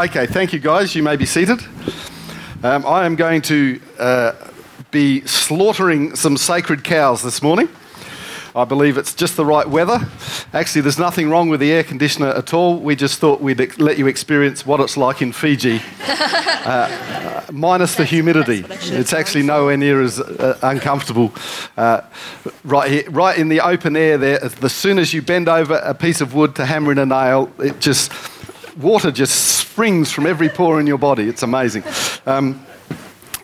Okay, 0.00 0.24
thank 0.26 0.54
you 0.54 0.58
guys. 0.58 0.94
You 0.94 1.02
may 1.02 1.16
be 1.16 1.26
seated. 1.26 1.62
Um, 2.62 2.86
I 2.86 3.04
am 3.04 3.16
going 3.16 3.42
to 3.42 3.78
uh, 3.98 4.32
be 4.90 5.20
slaughtering 5.26 6.16
some 6.16 6.38
sacred 6.38 6.84
cows 6.84 7.22
this 7.22 7.42
morning. 7.42 7.68
I 8.56 8.64
believe 8.64 8.96
it's 8.96 9.12
just 9.12 9.36
the 9.36 9.44
right 9.44 9.68
weather. 9.68 10.00
Actually, 10.54 10.80
there's 10.80 10.98
nothing 10.98 11.28
wrong 11.28 11.50
with 11.50 11.60
the 11.60 11.70
air 11.70 11.84
conditioner 11.84 12.28
at 12.28 12.54
all. 12.54 12.78
We 12.78 12.96
just 12.96 13.18
thought 13.18 13.42
we'd 13.42 13.78
let 13.78 13.98
you 13.98 14.06
experience 14.06 14.64
what 14.64 14.80
it's 14.80 14.96
like 14.96 15.20
in 15.20 15.32
Fiji, 15.32 15.82
uh, 16.08 17.42
minus 17.52 17.96
the 17.96 18.06
humidity. 18.06 18.64
It's 18.70 19.12
actually 19.12 19.42
nowhere 19.42 19.76
near 19.76 20.00
as 20.00 20.18
uh, 20.18 20.58
uncomfortable. 20.62 21.30
Uh, 21.76 22.00
right 22.64 22.90
here, 22.90 23.10
right 23.10 23.38
in 23.38 23.50
the 23.50 23.60
open 23.60 23.96
air 23.98 24.16
there, 24.16 24.42
as 24.42 24.72
soon 24.72 24.98
as 24.98 25.12
you 25.12 25.20
bend 25.20 25.46
over 25.46 25.74
a 25.74 25.92
piece 25.92 26.22
of 26.22 26.32
wood 26.32 26.54
to 26.54 26.64
hammer 26.64 26.90
in 26.90 26.96
a 26.96 27.04
nail, 27.04 27.52
it 27.58 27.80
just 27.80 28.10
water 28.82 29.10
just 29.10 29.58
springs 29.58 30.10
from 30.10 30.26
every 30.26 30.48
pore 30.48 30.80
in 30.80 30.86
your 30.86 30.98
body. 30.98 31.28
It's 31.28 31.42
amazing. 31.42 31.84
Um, 32.26 32.64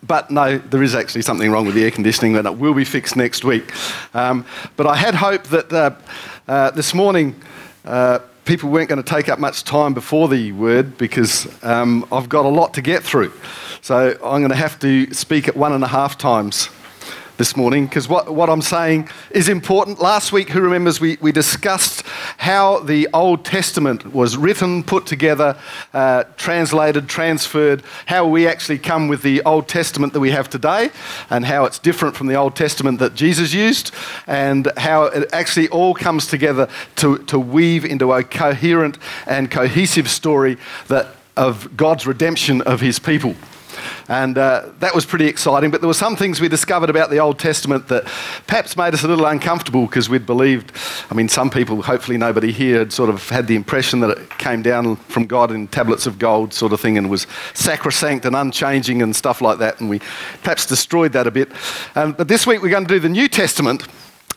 but 0.06 0.30
no, 0.30 0.58
there 0.58 0.82
is 0.82 0.94
actually 0.94 1.22
something 1.22 1.50
wrong 1.50 1.66
with 1.66 1.74
the 1.74 1.84
air 1.84 1.90
conditioning, 1.90 2.34
it 2.34 2.58
will 2.58 2.74
be 2.74 2.84
fixed 2.84 3.16
next 3.16 3.44
week. 3.44 3.72
Um, 4.14 4.44
but 4.76 4.86
I 4.86 4.94
had 4.94 5.14
hoped 5.14 5.50
that 5.50 5.72
uh, 5.72 5.90
uh, 6.46 6.70
this 6.70 6.94
morning 6.94 7.34
uh, 7.84 8.20
people 8.44 8.70
weren't 8.70 8.88
going 8.88 9.02
to 9.02 9.08
take 9.08 9.28
up 9.28 9.38
much 9.38 9.64
time 9.64 9.94
before 9.94 10.28
the 10.28 10.52
word 10.52 10.96
because 10.96 11.48
um, 11.64 12.06
I've 12.12 12.28
got 12.28 12.44
a 12.44 12.48
lot 12.48 12.74
to 12.74 12.82
get 12.82 13.02
through. 13.02 13.32
So 13.82 14.10
I'm 14.10 14.40
going 14.40 14.50
to 14.50 14.54
have 14.54 14.78
to 14.80 15.12
speak 15.12 15.48
at 15.48 15.56
one 15.56 15.72
and 15.72 15.82
a 15.82 15.88
half 15.88 16.16
times 16.16 16.68
this 17.36 17.56
morning 17.56 17.86
because 17.86 18.08
what, 18.08 18.32
what 18.34 18.48
I'm 18.48 18.62
saying 18.62 19.08
is 19.30 19.48
important. 19.48 20.00
Last 20.00 20.32
week, 20.32 20.50
who 20.50 20.60
remembers, 20.60 21.00
we, 21.00 21.18
we 21.20 21.32
discussed 21.32 22.02
how 22.38 22.80
the 22.80 23.08
Old 23.12 23.44
Testament 23.44 24.14
was 24.14 24.36
written, 24.36 24.82
put 24.82 25.06
together, 25.06 25.56
uh, 25.92 26.24
translated, 26.36 27.08
transferred, 27.08 27.82
how 28.06 28.26
we 28.26 28.46
actually 28.46 28.78
come 28.78 29.08
with 29.08 29.22
the 29.22 29.42
Old 29.42 29.68
Testament 29.68 30.12
that 30.12 30.20
we 30.20 30.30
have 30.30 30.48
today, 30.48 30.90
and 31.30 31.44
how 31.44 31.64
it's 31.64 31.78
different 31.78 32.16
from 32.16 32.26
the 32.26 32.34
Old 32.34 32.56
Testament 32.56 32.98
that 33.00 33.14
Jesus 33.14 33.52
used, 33.52 33.92
and 34.26 34.70
how 34.76 35.04
it 35.04 35.28
actually 35.32 35.68
all 35.68 35.94
comes 35.94 36.26
together 36.26 36.68
to, 36.96 37.18
to 37.24 37.38
weave 37.38 37.84
into 37.84 38.12
a 38.12 38.22
coherent 38.22 38.98
and 39.26 39.50
cohesive 39.50 40.08
story 40.08 40.56
that, 40.88 41.08
of 41.36 41.76
God's 41.76 42.06
redemption 42.06 42.62
of 42.62 42.80
his 42.80 42.98
people. 42.98 43.34
And 44.08 44.38
uh, 44.38 44.70
that 44.80 44.94
was 44.94 45.04
pretty 45.04 45.26
exciting. 45.26 45.70
But 45.70 45.80
there 45.80 45.88
were 45.88 45.94
some 45.94 46.16
things 46.16 46.40
we 46.40 46.48
discovered 46.48 46.90
about 46.90 47.10
the 47.10 47.18
Old 47.18 47.38
Testament 47.38 47.88
that 47.88 48.04
perhaps 48.46 48.76
made 48.76 48.94
us 48.94 49.04
a 49.04 49.08
little 49.08 49.26
uncomfortable 49.26 49.86
because 49.86 50.08
we'd 50.08 50.26
believed, 50.26 50.72
I 51.10 51.14
mean, 51.14 51.28
some 51.28 51.50
people, 51.50 51.82
hopefully 51.82 52.16
nobody 52.18 52.52
here, 52.52 52.78
had 52.80 52.92
sort 52.92 53.10
of 53.10 53.28
had 53.28 53.46
the 53.46 53.56
impression 53.56 54.00
that 54.00 54.10
it 54.10 54.30
came 54.38 54.62
down 54.62 54.96
from 54.96 55.26
God 55.26 55.50
in 55.50 55.68
tablets 55.68 56.06
of 56.06 56.18
gold, 56.18 56.54
sort 56.54 56.72
of 56.72 56.80
thing, 56.80 56.98
and 56.98 57.10
was 57.10 57.26
sacrosanct 57.54 58.24
and 58.24 58.36
unchanging 58.36 59.02
and 59.02 59.14
stuff 59.14 59.40
like 59.40 59.58
that. 59.58 59.80
And 59.80 59.90
we 59.90 60.00
perhaps 60.42 60.66
destroyed 60.66 61.12
that 61.12 61.26
a 61.26 61.30
bit. 61.30 61.50
Um, 61.94 62.12
but 62.12 62.28
this 62.28 62.46
week 62.46 62.62
we're 62.62 62.70
going 62.70 62.86
to 62.86 62.94
do 62.94 63.00
the 63.00 63.08
New 63.08 63.28
Testament. 63.28 63.86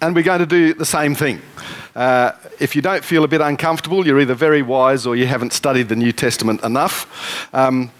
And 0.01 0.15
we're 0.15 0.23
going 0.23 0.39
to 0.39 0.45
do 0.45 0.73
the 0.73 0.85
same 0.85 1.13
thing. 1.13 1.41
Uh, 1.93 2.31
if 2.59 2.73
you 2.73 2.81
don't 2.81 3.03
feel 3.03 3.25
a 3.25 3.27
bit 3.27 3.41
uncomfortable, 3.41 4.07
you're 4.07 4.21
either 4.21 4.33
very 4.33 4.61
wise 4.61 5.05
or 5.05 5.17
you 5.17 5.25
haven't 5.25 5.51
studied 5.51 5.89
the 5.89 5.95
New 5.95 6.13
Testament 6.13 6.63
enough. 6.63 7.53
Um, 7.53 7.91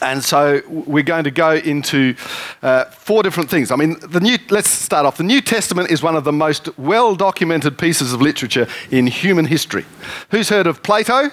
and 0.00 0.22
so 0.22 0.60
we're 0.68 1.02
going 1.02 1.24
to 1.24 1.30
go 1.30 1.52
into 1.54 2.14
uh, 2.62 2.84
four 2.86 3.22
different 3.22 3.50
things. 3.50 3.70
I 3.70 3.76
mean, 3.76 3.96
the 4.00 4.20
new, 4.20 4.38
let's 4.50 4.68
start 4.68 5.06
off. 5.06 5.16
The 5.16 5.24
New 5.24 5.40
Testament 5.40 5.90
is 5.90 6.02
one 6.02 6.16
of 6.16 6.24
the 6.24 6.32
most 6.32 6.76
well 6.78 7.14
documented 7.14 7.78
pieces 7.78 8.12
of 8.12 8.20
literature 8.20 8.66
in 8.90 9.06
human 9.06 9.46
history. 9.46 9.84
Who's 10.30 10.48
heard 10.48 10.66
of 10.66 10.82
Plato? 10.82 11.30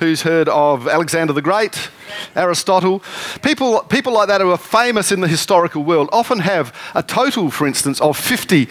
Who's 0.00 0.22
heard 0.22 0.48
of 0.48 0.88
Alexander 0.88 1.32
the 1.32 1.42
Great? 1.42 1.90
Aristotle? 2.34 3.02
People, 3.42 3.80
people 3.82 4.12
like 4.12 4.28
that 4.28 4.40
who 4.40 4.50
are 4.50 4.58
famous 4.58 5.12
in 5.12 5.20
the 5.20 5.28
historical 5.28 5.84
world 5.84 6.08
often 6.12 6.40
have 6.40 6.74
a 6.94 7.02
total, 7.02 7.50
for 7.50 7.66
instance, 7.66 8.00
of 8.00 8.16
50 8.16 8.68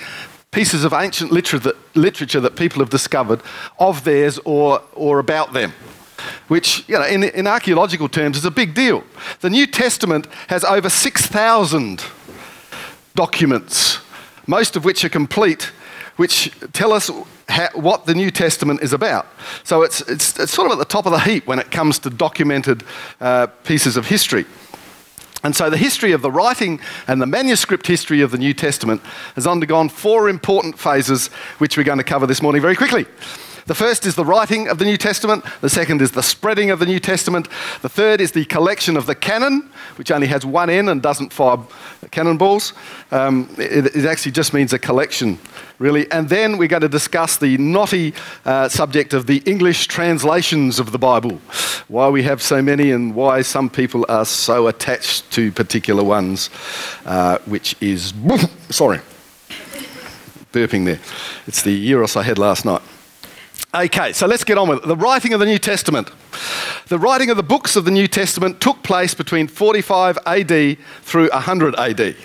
pieces 0.51 0.83
of 0.83 0.91
ancient 0.91 1.31
literature 1.31 1.59
that, 1.59 1.95
literature 1.95 2.41
that 2.41 2.57
people 2.57 2.79
have 2.79 2.89
discovered 2.89 3.41
of 3.79 4.03
theirs 4.03 4.37
or, 4.43 4.81
or 4.93 5.19
about 5.19 5.53
them 5.53 5.71
which, 6.47 6.87
you 6.87 6.95
know, 6.95 7.05
in, 7.05 7.23
in 7.23 7.47
archaeological 7.47 8.09
terms 8.09 8.37
is 8.37 8.45
a 8.45 8.51
big 8.51 8.73
deal. 8.73 9.03
The 9.41 9.49
New 9.49 9.67
Testament 9.67 10.27
has 10.47 10.63
over 10.63 10.89
6,000 10.89 12.03
documents, 13.15 13.99
most 14.47 14.75
of 14.75 14.85
which 14.85 15.03
are 15.05 15.09
complete, 15.09 15.71
which 16.15 16.51
tell 16.73 16.93
us 16.93 17.09
what 17.73 18.05
the 18.05 18.15
New 18.15 18.31
Testament 18.31 18.81
is 18.81 18.93
about. 18.93 19.27
So 19.63 19.83
it's, 19.83 20.01
it's, 20.01 20.39
it's, 20.39 20.51
sort 20.51 20.67
of 20.67 20.73
at 20.73 20.79
the 20.79 20.91
top 20.91 21.05
of 21.05 21.11
the 21.11 21.19
heap 21.19 21.47
when 21.47 21.59
it 21.59 21.71
comes 21.71 21.99
to 21.99 22.09
documented 22.09 22.83
uh, 23.19 23.47
pieces 23.63 23.97
of 23.97 24.07
history. 24.07 24.45
And 25.43 25.55
so 25.55 25.69
the 25.69 25.77
history 25.77 26.11
of 26.11 26.21
the 26.21 26.31
writing 26.31 26.79
and 27.07 27.21
the 27.21 27.25
manuscript 27.25 27.87
history 27.87 28.21
of 28.21 28.31
the 28.31 28.37
New 28.37 28.53
Testament 28.53 29.01
has 29.35 29.47
undergone 29.47 29.89
four 29.89 30.29
important 30.29 30.77
phases, 30.77 31.27
which 31.57 31.77
we're 31.77 31.83
going 31.83 31.97
to 31.97 32.03
cover 32.03 32.27
this 32.27 32.41
morning 32.41 32.61
very 32.61 32.75
quickly. 32.75 33.05
The 33.67 33.75
first 33.75 34.05
is 34.05 34.15
the 34.15 34.25
writing 34.25 34.67
of 34.67 34.79
the 34.79 34.85
New 34.85 34.97
Testament, 34.97 35.45
the 35.61 35.69
second 35.69 36.01
is 36.01 36.11
the 36.11 36.23
spreading 36.23 36.71
of 36.71 36.79
the 36.79 36.85
New 36.85 36.99
Testament, 36.99 37.47
the 37.81 37.89
third 37.89 38.19
is 38.19 38.31
the 38.31 38.45
collection 38.45 38.97
of 38.97 39.05
the 39.05 39.15
canon, 39.15 39.69
which 39.97 40.11
only 40.11 40.27
has 40.27 40.45
one 40.45 40.69
N 40.69 40.89
and 40.89 41.01
doesn't 41.01 41.31
fire 41.31 41.59
cannonballs. 42.09 42.73
Um, 43.11 43.53
it, 43.57 43.95
it, 43.95 44.05
actually 44.05 44.31
just 44.31 44.53
means 44.53 44.73
a 44.73 44.79
collection, 44.79 45.37
really. 45.77 46.11
And 46.11 46.27
then 46.27 46.57
we're 46.57 46.67
going 46.67 46.81
to 46.81 46.89
discuss 46.89 47.37
the 47.37 47.57
knotty 47.57 48.13
uh, 48.45 48.67
subject 48.67 49.13
of 49.13 49.27
the 49.27 49.37
English 49.45 49.87
translations 49.87 50.79
of 50.79 50.91
the 50.91 50.97
Bible, 50.97 51.39
why 51.87 52.09
we 52.09 52.23
have 52.23 52.41
so 52.41 52.61
many 52.61 52.91
and 52.91 53.13
why 53.13 53.43
some 53.43 53.69
people 53.69 54.05
are 54.09 54.25
so 54.25 54.67
attached 54.67 55.29
to 55.31 55.51
particular 55.51 56.03
ones, 56.03 56.49
uh, 57.05 57.37
which 57.45 57.75
is, 57.79 58.13
sorry, 58.69 58.99
burping 60.51 60.85
there. 60.85 60.99
It's 61.47 61.61
the 61.61 61.87
gyros 61.87 62.15
I 62.15 62.23
had 62.23 62.37
last 62.37 62.65
night. 62.65 62.81
Okay, 63.73 64.11
so 64.11 64.27
let's 64.27 64.43
get 64.43 64.57
on 64.57 64.67
with 64.67 64.79
it. 64.79 64.87
The 64.87 64.97
writing 64.97 65.33
of 65.33 65.39
the 65.39 65.45
New 65.45 65.57
Testament. 65.57 66.09
The 66.87 66.99
writing 66.99 67.29
of 67.29 67.37
the 67.37 67.43
books 67.43 67.77
of 67.77 67.85
the 67.85 67.91
New 67.91 68.07
Testament 68.07 68.59
took 68.59 68.83
place 68.83 69.13
between 69.13 69.47
45 69.47 70.17
AD 70.25 70.77
through 71.03 71.29
100 71.29 71.75
AD. 71.75 72.15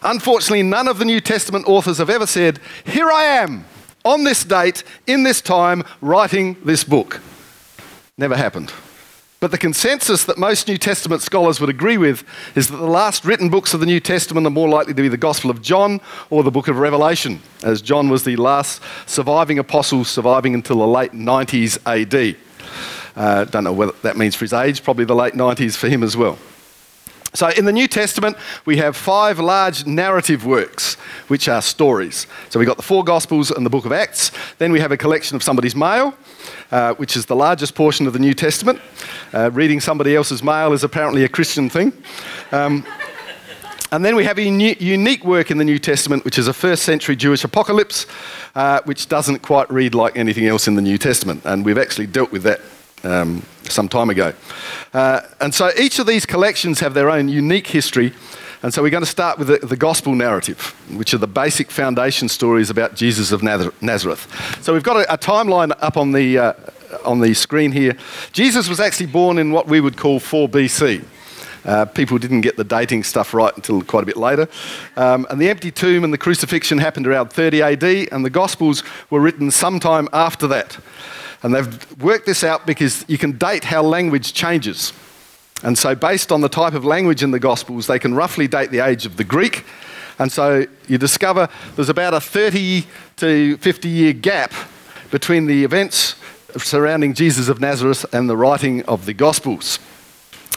Unfortunately, 0.00 0.62
none 0.62 0.88
of 0.88 0.98
the 0.98 1.04
New 1.04 1.20
Testament 1.20 1.68
authors 1.68 1.98
have 1.98 2.08
ever 2.08 2.26
said, 2.26 2.58
Here 2.86 3.10
I 3.10 3.24
am, 3.24 3.66
on 4.02 4.24
this 4.24 4.44
date, 4.44 4.82
in 5.06 5.24
this 5.24 5.42
time, 5.42 5.84
writing 6.00 6.56
this 6.64 6.84
book. 6.84 7.20
Never 8.16 8.36
happened. 8.36 8.72
But 9.42 9.50
the 9.50 9.58
consensus 9.58 10.22
that 10.26 10.38
most 10.38 10.68
New 10.68 10.78
Testament 10.78 11.20
scholars 11.20 11.60
would 11.60 11.68
agree 11.68 11.98
with 11.98 12.22
is 12.54 12.68
that 12.68 12.76
the 12.76 12.86
last 12.86 13.24
written 13.24 13.48
books 13.48 13.74
of 13.74 13.80
the 13.80 13.86
New 13.86 13.98
Testament 13.98 14.46
are 14.46 14.50
more 14.50 14.68
likely 14.68 14.94
to 14.94 15.02
be 15.02 15.08
the 15.08 15.16
Gospel 15.16 15.50
of 15.50 15.60
John 15.60 16.00
or 16.30 16.44
the 16.44 16.52
book 16.52 16.68
of 16.68 16.78
Revelation, 16.78 17.42
as 17.64 17.82
John 17.82 18.08
was 18.08 18.22
the 18.22 18.36
last 18.36 18.80
surviving 19.04 19.58
apostle, 19.58 20.04
surviving 20.04 20.54
until 20.54 20.78
the 20.78 20.86
late 20.86 21.10
90s 21.10 21.76
AD. 21.84 22.36
Uh, 23.16 23.44
don't 23.46 23.64
know 23.64 23.72
what 23.72 24.00
that 24.02 24.16
means 24.16 24.36
for 24.36 24.44
his 24.44 24.52
age, 24.52 24.84
probably 24.84 25.06
the 25.06 25.16
late 25.16 25.34
90s 25.34 25.76
for 25.76 25.88
him 25.88 26.04
as 26.04 26.16
well. 26.16 26.38
So, 27.34 27.48
in 27.48 27.64
the 27.64 27.72
New 27.72 27.88
Testament, 27.88 28.36
we 28.66 28.76
have 28.76 28.94
five 28.94 29.38
large 29.38 29.86
narrative 29.86 30.44
works, 30.44 30.96
which 31.28 31.48
are 31.48 31.62
stories. 31.62 32.26
So, 32.50 32.58
we've 32.58 32.68
got 32.68 32.76
the 32.76 32.82
four 32.82 33.04
Gospels 33.04 33.50
and 33.50 33.64
the 33.64 33.70
book 33.70 33.86
of 33.86 33.92
Acts. 33.92 34.32
Then 34.58 34.70
we 34.70 34.80
have 34.80 34.92
a 34.92 34.98
collection 34.98 35.34
of 35.34 35.42
somebody's 35.42 35.74
mail, 35.74 36.14
uh, 36.70 36.92
which 36.94 37.16
is 37.16 37.24
the 37.24 37.36
largest 37.36 37.74
portion 37.74 38.06
of 38.06 38.12
the 38.12 38.18
New 38.18 38.34
Testament. 38.34 38.80
Uh, 39.32 39.50
reading 39.50 39.80
somebody 39.80 40.14
else's 40.14 40.42
mail 40.42 40.74
is 40.74 40.84
apparently 40.84 41.24
a 41.24 41.28
Christian 41.28 41.70
thing. 41.70 41.94
Um, 42.52 42.84
and 43.92 44.04
then 44.04 44.16
we 44.16 44.24
have 44.24 44.38
a 44.38 44.42
unique 44.42 45.24
work 45.24 45.50
in 45.50 45.58
the 45.58 45.64
New 45.64 45.78
Testament, 45.78 46.24
which 46.24 46.38
is 46.38 46.48
a 46.48 46.52
first 46.54 46.82
century 46.82 47.16
Jewish 47.16 47.44
apocalypse, 47.44 48.06
uh, 48.54 48.80
which 48.84 49.06
doesn't 49.06 49.40
quite 49.40 49.70
read 49.70 49.94
like 49.94 50.16
anything 50.16 50.46
else 50.46 50.66
in 50.66 50.74
the 50.74 50.82
New 50.82 50.96
Testament. 50.98 51.42
And 51.44 51.64
we've 51.64 51.78
actually 51.78 52.06
dealt 52.06 52.32
with 52.32 52.42
that 52.42 52.60
um, 53.04 53.42
some 53.64 53.88
time 53.88 54.10
ago. 54.10 54.32
Uh, 54.92 55.20
and 55.40 55.54
so 55.54 55.70
each 55.78 55.98
of 55.98 56.06
these 56.06 56.26
collections 56.26 56.80
have 56.80 56.94
their 56.94 57.10
own 57.10 57.28
unique 57.28 57.66
history. 57.66 58.12
And 58.62 58.72
so 58.72 58.80
we're 58.80 58.90
going 58.90 59.02
to 59.02 59.10
start 59.10 59.38
with 59.38 59.48
the, 59.48 59.58
the, 59.66 59.76
gospel 59.76 60.14
narrative, 60.14 60.76
which 60.96 61.14
are 61.14 61.18
the 61.18 61.26
basic 61.26 61.70
foundation 61.70 62.28
stories 62.28 62.70
about 62.70 62.94
Jesus 62.94 63.32
of 63.32 63.42
Nazareth. 63.42 64.28
So 64.62 64.72
we've 64.72 64.84
got 64.84 64.98
a, 64.98 65.14
a 65.14 65.18
timeline 65.18 65.72
up 65.80 65.96
on 65.96 66.12
the, 66.12 66.38
uh, 66.38 66.52
on 67.04 67.20
the 67.20 67.34
screen 67.34 67.72
here. 67.72 67.96
Jesus 68.32 68.68
was 68.68 68.78
actually 68.78 69.06
born 69.06 69.38
in 69.38 69.50
what 69.50 69.66
we 69.66 69.80
would 69.80 69.96
call 69.96 70.20
4 70.20 70.48
BC. 70.48 71.04
Uh, 71.64 71.84
people 71.86 72.18
didn't 72.18 72.40
get 72.40 72.56
the 72.56 72.64
dating 72.64 73.04
stuff 73.04 73.34
right 73.34 73.54
until 73.56 73.82
quite 73.82 74.02
a 74.02 74.06
bit 74.06 74.16
later. 74.16 74.48
Um, 74.96 75.26
and 75.30 75.40
the 75.40 75.48
empty 75.48 75.70
tomb 75.70 76.04
and 76.04 76.12
the 76.12 76.18
crucifixion 76.18 76.78
happened 76.78 77.06
around 77.06 77.32
30 77.32 77.62
AD, 77.62 77.84
and 78.12 78.24
the 78.24 78.30
Gospels 78.30 78.82
were 79.10 79.20
written 79.20 79.50
sometime 79.50 80.08
after 80.12 80.46
that. 80.48 80.78
And 81.42 81.54
they've 81.54 82.00
worked 82.00 82.26
this 82.26 82.44
out 82.44 82.66
because 82.66 83.04
you 83.08 83.18
can 83.18 83.32
date 83.32 83.64
how 83.64 83.82
language 83.82 84.32
changes. 84.32 84.92
And 85.62 85.76
so, 85.76 85.94
based 85.94 86.32
on 86.32 86.40
the 86.40 86.48
type 86.48 86.74
of 86.74 86.84
language 86.84 87.22
in 87.22 87.30
the 87.30 87.38
Gospels, 87.38 87.86
they 87.86 87.98
can 87.98 88.14
roughly 88.14 88.48
date 88.48 88.70
the 88.70 88.80
age 88.80 89.06
of 89.06 89.16
the 89.16 89.24
Greek. 89.24 89.64
And 90.18 90.30
so, 90.30 90.66
you 90.88 90.98
discover 90.98 91.48
there's 91.76 91.88
about 91.88 92.14
a 92.14 92.20
30 92.20 92.84
to 93.16 93.56
50 93.58 93.88
year 93.88 94.12
gap 94.12 94.52
between 95.10 95.46
the 95.46 95.64
events 95.64 96.16
surrounding 96.58 97.14
Jesus 97.14 97.48
of 97.48 97.60
Nazareth 97.60 98.04
and 98.12 98.28
the 98.28 98.36
writing 98.36 98.82
of 98.84 99.06
the 99.06 99.14
Gospels. 99.14 99.78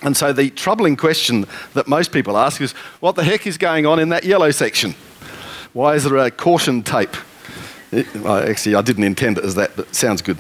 And 0.01 0.15
so 0.15 0.33
the 0.33 0.49
troubling 0.49 0.97
question 0.97 1.45
that 1.73 1.88
most 1.88 2.11
people 2.11 2.38
ask 2.38 2.61
is 2.61 2.73
what 2.99 3.15
the 3.15 3.23
heck 3.23 3.47
is 3.47 3.57
going 3.57 3.85
on 3.85 3.99
in 3.99 4.09
that 4.09 4.23
yellow 4.23 4.51
section? 4.51 4.93
Why 5.73 5.95
is 5.95 6.03
there 6.03 6.17
a 6.17 6.31
caution 6.31 6.83
tape? 6.83 7.15
Actually, 7.93 8.75
I 8.75 8.81
didn't 8.81 9.03
intend 9.03 9.37
it 9.37 9.45
as 9.45 9.55
that, 9.55 9.75
but 9.75 9.93
sounds 9.93 10.21
good. 10.21 10.37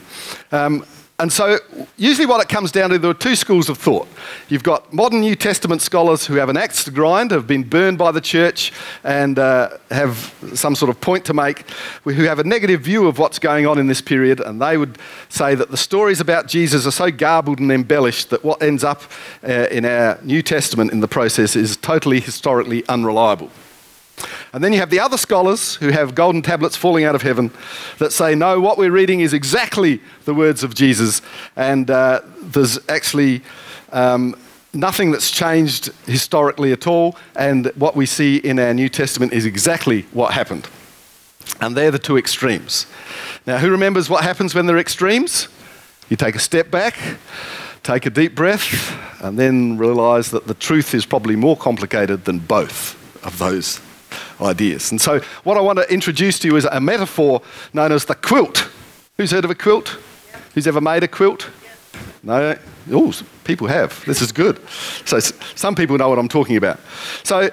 Um, 0.51 0.85
and 1.17 1.31
so, 1.31 1.59
usually, 1.95 2.25
what 2.25 2.41
it 2.41 2.49
comes 2.49 2.73
down 2.73 2.89
to, 2.89 2.99
there 2.99 3.11
are 3.11 3.13
two 3.13 3.37
schools 3.37 3.69
of 3.69 3.77
thought. 3.77 4.05
You've 4.49 4.63
got 4.63 4.91
modern 4.91 5.21
New 5.21 5.35
Testament 5.35 5.81
scholars 5.81 6.25
who 6.25 6.33
have 6.35 6.49
an 6.49 6.57
axe 6.57 6.83
to 6.83 6.91
grind, 6.91 7.31
have 7.31 7.47
been 7.47 7.63
burned 7.63 7.97
by 7.97 8.11
the 8.11 8.19
church, 8.19 8.73
and 9.01 9.39
uh, 9.39 9.77
have 9.91 10.35
some 10.55 10.75
sort 10.75 10.89
of 10.89 10.99
point 10.99 11.23
to 11.25 11.33
make, 11.33 11.69
who 12.03 12.11
have 12.11 12.39
a 12.39 12.43
negative 12.43 12.81
view 12.81 13.07
of 13.07 13.17
what's 13.17 13.39
going 13.39 13.65
on 13.65 13.79
in 13.79 13.87
this 13.87 14.01
period, 14.01 14.41
and 14.41 14.61
they 14.61 14.77
would 14.77 14.97
say 15.29 15.55
that 15.55 15.71
the 15.71 15.77
stories 15.77 16.19
about 16.19 16.47
Jesus 16.47 16.85
are 16.85 16.91
so 16.91 17.09
garbled 17.09 17.59
and 17.59 17.71
embellished 17.71 18.29
that 18.31 18.43
what 18.43 18.61
ends 18.61 18.83
up 18.83 19.03
uh, 19.41 19.67
in 19.71 19.85
our 19.85 20.19
New 20.21 20.41
Testament 20.41 20.91
in 20.91 20.99
the 20.99 21.07
process 21.07 21.55
is 21.55 21.77
totally 21.77 22.19
historically 22.19 22.85
unreliable. 22.89 23.49
And 24.55 24.63
then 24.63 24.71
you 24.71 24.79
have 24.79 24.89
the 24.89 25.01
other 25.01 25.17
scholars 25.17 25.75
who 25.75 25.89
have 25.89 26.15
golden 26.15 26.41
tablets 26.41 26.77
falling 26.77 27.03
out 27.03 27.13
of 27.13 27.21
heaven 27.21 27.51
that 27.97 28.13
say, 28.13 28.35
no, 28.35 28.61
what 28.61 28.77
we're 28.77 28.89
reading 28.89 29.19
is 29.19 29.33
exactly 29.33 29.99
the 30.23 30.33
words 30.33 30.63
of 30.63 30.73
Jesus, 30.73 31.21
and 31.57 31.91
uh, 31.91 32.21
there's 32.39 32.79
actually 32.87 33.41
um, 33.91 34.33
nothing 34.73 35.11
that's 35.11 35.29
changed 35.29 35.87
historically 36.07 36.71
at 36.71 36.87
all, 36.87 37.17
and 37.35 37.65
what 37.75 37.97
we 37.97 38.05
see 38.05 38.37
in 38.37 38.57
our 38.57 38.73
New 38.73 38.87
Testament 38.87 39.33
is 39.33 39.45
exactly 39.45 40.03
what 40.13 40.33
happened. 40.33 40.69
And 41.59 41.75
they're 41.75 41.91
the 41.91 41.99
two 41.99 42.17
extremes. 42.17 42.87
Now, 43.45 43.57
who 43.57 43.69
remembers 43.69 44.09
what 44.09 44.23
happens 44.23 44.55
when 44.55 44.67
they're 44.67 44.77
extremes? 44.77 45.49
You 46.07 46.15
take 46.15 46.35
a 46.35 46.39
step 46.39 46.71
back, 46.71 46.97
take 47.83 48.05
a 48.05 48.09
deep 48.09 48.35
breath, 48.35 48.97
and 49.21 49.37
then 49.37 49.77
realize 49.77 50.31
that 50.31 50.47
the 50.47 50.53
truth 50.53 50.93
is 50.93 51.05
probably 51.05 51.35
more 51.35 51.57
complicated 51.57 52.23
than 52.23 52.39
both 52.39 52.95
of 53.21 53.37
those 53.37 53.81
ideas. 54.41 54.91
And 54.91 54.99
so, 54.99 55.19
what 55.43 55.57
I 55.57 55.61
want 55.61 55.79
to 55.79 55.91
introduce 55.91 56.39
to 56.39 56.47
you 56.47 56.55
is 56.55 56.65
a 56.65 56.79
metaphor 56.79 57.41
known 57.73 57.91
as 57.91 58.05
the 58.05 58.15
quilt. 58.15 58.69
Who's 59.17 59.31
heard 59.31 59.45
of 59.45 59.51
a 59.51 59.55
quilt? 59.55 59.97
Who's 60.53 60.67
ever 60.67 60.81
made 60.81 61.03
a 61.03 61.07
quilt? 61.07 61.49
No? 62.23 62.57
Oh, 62.91 63.13
people 63.43 63.67
have. 63.67 64.03
This 64.05 64.21
is 64.21 64.31
good. 64.31 64.59
So, 65.05 65.19
some 65.19 65.75
people 65.75 65.97
know 65.97 66.09
what 66.09 66.19
I'm 66.19 66.27
talking 66.27 66.57
about. 66.57 66.79
So, 67.23 67.49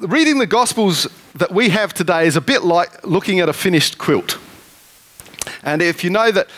reading 0.00 0.38
the 0.38 0.46
Gospels 0.46 1.06
that 1.34 1.52
we 1.52 1.68
have 1.68 1.94
today 1.94 2.26
is 2.26 2.36
a 2.36 2.40
bit 2.40 2.62
like 2.62 3.06
looking 3.06 3.40
at 3.40 3.48
a 3.48 3.52
finished 3.52 3.98
quilt. 3.98 4.38
And 5.62 5.82
if 5.82 6.02
you 6.02 6.10
know 6.10 6.30
that 6.32 6.50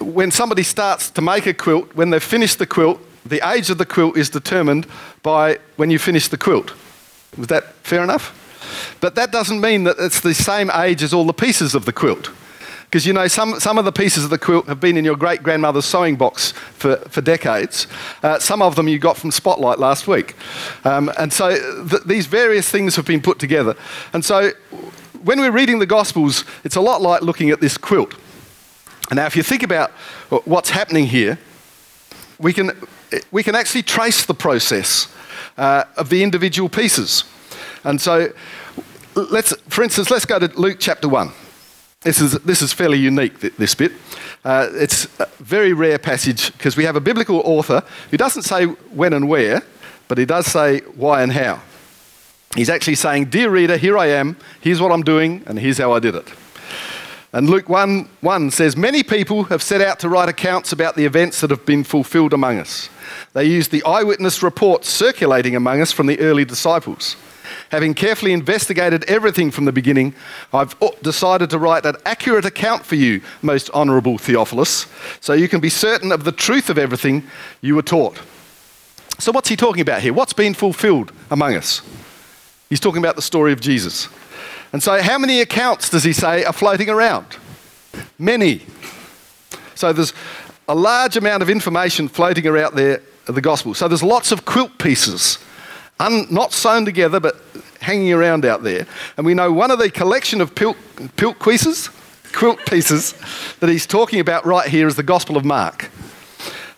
when 0.00 0.30
somebody 0.30 0.62
starts 0.62 1.10
to 1.10 1.22
make 1.22 1.46
a 1.46 1.54
quilt, 1.54 1.94
when 1.94 2.10
they've 2.10 2.22
finished 2.22 2.58
the 2.58 2.66
quilt, 2.66 3.00
the 3.24 3.46
age 3.50 3.70
of 3.70 3.78
the 3.78 3.86
quilt 3.86 4.16
is 4.16 4.30
determined 4.30 4.86
by 5.22 5.58
when 5.76 5.90
you 5.90 5.98
finish 5.98 6.28
the 6.28 6.38
quilt. 6.38 6.72
Was 7.36 7.48
that 7.48 7.74
fair 7.82 8.02
enough? 8.02 8.34
But 9.00 9.14
that 9.14 9.32
doesn't 9.32 9.60
mean 9.60 9.84
that 9.84 9.96
it's 9.98 10.20
the 10.20 10.34
same 10.34 10.70
age 10.70 11.02
as 11.02 11.12
all 11.12 11.24
the 11.24 11.32
pieces 11.32 11.74
of 11.74 11.84
the 11.84 11.92
quilt. 11.92 12.30
Because 12.84 13.04
you 13.04 13.12
know, 13.12 13.26
some, 13.26 13.58
some 13.58 13.78
of 13.78 13.84
the 13.84 13.92
pieces 13.92 14.24
of 14.24 14.30
the 14.30 14.38
quilt 14.38 14.68
have 14.68 14.80
been 14.80 14.96
in 14.96 15.04
your 15.04 15.16
great 15.16 15.42
grandmother's 15.42 15.84
sewing 15.84 16.16
box 16.16 16.52
for, 16.52 16.96
for 17.08 17.20
decades. 17.20 17.88
Uh, 18.22 18.38
some 18.38 18.62
of 18.62 18.76
them 18.76 18.86
you 18.86 18.98
got 18.98 19.16
from 19.16 19.32
Spotlight 19.32 19.78
last 19.78 20.06
week. 20.06 20.34
Um, 20.84 21.10
and 21.18 21.32
so 21.32 21.56
th- 21.88 22.04
these 22.04 22.26
various 22.26 22.70
things 22.70 22.94
have 22.96 23.04
been 23.04 23.20
put 23.20 23.38
together. 23.38 23.74
And 24.12 24.24
so 24.24 24.52
when 25.24 25.40
we're 25.40 25.50
reading 25.50 25.80
the 25.80 25.86
Gospels, 25.86 26.44
it's 26.62 26.76
a 26.76 26.80
lot 26.80 27.02
like 27.02 27.22
looking 27.22 27.50
at 27.50 27.60
this 27.60 27.76
quilt. 27.76 28.14
And 29.10 29.16
now, 29.16 29.26
if 29.26 29.36
you 29.36 29.42
think 29.42 29.62
about 29.62 29.90
what's 30.44 30.70
happening 30.70 31.06
here, 31.06 31.38
we 32.38 32.52
can, 32.52 32.70
we 33.30 33.42
can 33.42 33.54
actually 33.54 33.82
trace 33.82 34.24
the 34.24 34.34
process 34.34 35.12
uh, 35.56 35.84
of 35.96 36.08
the 36.08 36.22
individual 36.22 36.68
pieces. 36.68 37.24
And 37.86 38.00
so, 38.00 38.32
let's, 39.14 39.54
for 39.68 39.84
instance, 39.84 40.10
let's 40.10 40.24
go 40.24 40.40
to 40.40 40.48
Luke 40.60 40.78
chapter 40.80 41.08
1. 41.08 41.30
This 42.00 42.20
is, 42.20 42.32
this 42.40 42.60
is 42.60 42.72
fairly 42.72 42.98
unique, 42.98 43.38
this 43.38 43.76
bit. 43.76 43.92
Uh, 44.44 44.68
it's 44.72 45.06
a 45.20 45.28
very 45.38 45.72
rare 45.72 45.96
passage 45.96 46.52
because 46.54 46.76
we 46.76 46.82
have 46.82 46.96
a 46.96 47.00
biblical 47.00 47.40
author 47.44 47.84
who 48.10 48.16
doesn't 48.16 48.42
say 48.42 48.64
when 48.64 49.12
and 49.12 49.28
where, 49.28 49.62
but 50.08 50.18
he 50.18 50.24
does 50.24 50.46
say 50.46 50.80
why 50.96 51.22
and 51.22 51.32
how. 51.32 51.62
He's 52.56 52.68
actually 52.68 52.96
saying, 52.96 53.26
Dear 53.26 53.50
reader, 53.50 53.76
here 53.76 53.96
I 53.96 54.06
am, 54.06 54.36
here's 54.60 54.80
what 54.80 54.90
I'm 54.90 55.02
doing, 55.04 55.44
and 55.46 55.56
here's 55.56 55.78
how 55.78 55.92
I 55.92 56.00
did 56.00 56.16
it. 56.16 56.28
And 57.32 57.48
Luke 57.48 57.68
1 57.68 58.08
1 58.20 58.50
says, 58.50 58.76
Many 58.76 59.04
people 59.04 59.44
have 59.44 59.62
set 59.62 59.80
out 59.80 60.00
to 60.00 60.08
write 60.08 60.28
accounts 60.28 60.72
about 60.72 60.96
the 60.96 61.04
events 61.04 61.40
that 61.40 61.50
have 61.50 61.64
been 61.64 61.84
fulfilled 61.84 62.32
among 62.32 62.58
us. 62.58 62.90
They 63.32 63.44
used 63.44 63.70
the 63.70 63.84
eyewitness 63.84 64.42
reports 64.42 64.88
circulating 64.88 65.54
among 65.54 65.80
us 65.80 65.92
from 65.92 66.08
the 66.08 66.18
early 66.18 66.44
disciples. 66.44 67.16
Having 67.70 67.94
carefully 67.94 68.32
investigated 68.32 69.04
everything 69.04 69.50
from 69.50 69.64
the 69.64 69.72
beginning, 69.72 70.14
I've 70.52 70.76
oh, 70.80 70.94
decided 71.02 71.50
to 71.50 71.58
write 71.58 71.84
an 71.84 71.96
accurate 72.04 72.44
account 72.44 72.84
for 72.84 72.94
you, 72.94 73.20
most 73.42 73.70
honourable 73.70 74.18
Theophilus, 74.18 74.86
so 75.20 75.32
you 75.32 75.48
can 75.48 75.60
be 75.60 75.68
certain 75.68 76.12
of 76.12 76.24
the 76.24 76.32
truth 76.32 76.70
of 76.70 76.78
everything 76.78 77.24
you 77.60 77.74
were 77.74 77.82
taught. 77.82 78.20
So, 79.18 79.32
what's 79.32 79.48
he 79.48 79.56
talking 79.56 79.80
about 79.80 80.02
here? 80.02 80.12
What's 80.12 80.34
been 80.34 80.54
fulfilled 80.54 81.12
among 81.30 81.54
us? 81.54 81.80
He's 82.68 82.80
talking 82.80 82.98
about 82.98 83.16
the 83.16 83.22
story 83.22 83.52
of 83.52 83.60
Jesus. 83.60 84.08
And 84.72 84.82
so, 84.82 85.00
how 85.00 85.18
many 85.18 85.40
accounts 85.40 85.88
does 85.88 86.04
he 86.04 86.12
say 86.12 86.44
are 86.44 86.52
floating 86.52 86.90
around? 86.90 87.26
Many. 88.18 88.62
So, 89.74 89.92
there's 89.92 90.12
a 90.68 90.74
large 90.74 91.16
amount 91.16 91.42
of 91.42 91.48
information 91.48 92.08
floating 92.08 92.46
around 92.46 92.74
there 92.76 93.00
the 93.26 93.40
gospel. 93.40 93.74
So, 93.74 93.88
there's 93.88 94.02
lots 94.02 94.32
of 94.32 94.44
quilt 94.44 94.78
pieces 94.78 95.38
un, 96.00 96.26
not 96.30 96.52
sewn 96.52 96.84
together 96.84 97.20
but 97.20 97.36
hanging 97.80 98.12
around 98.12 98.44
out 98.44 98.62
there. 98.62 98.86
And 99.16 99.26
we 99.26 99.34
know 99.34 99.52
one 99.52 99.70
of 99.70 99.78
the 99.78 99.90
collection 99.90 100.40
of 100.40 100.54
pilt, 100.54 100.76
pilt 101.16 101.38
quilt 101.38 102.58
pieces 102.66 103.14
that 103.60 103.70
he's 103.70 103.86
talking 103.86 104.20
about 104.20 104.44
right 104.44 104.68
here 104.68 104.86
is 104.86 104.96
the 104.96 105.02
Gospel 105.02 105.36
of 105.36 105.44
Mark. 105.44 105.90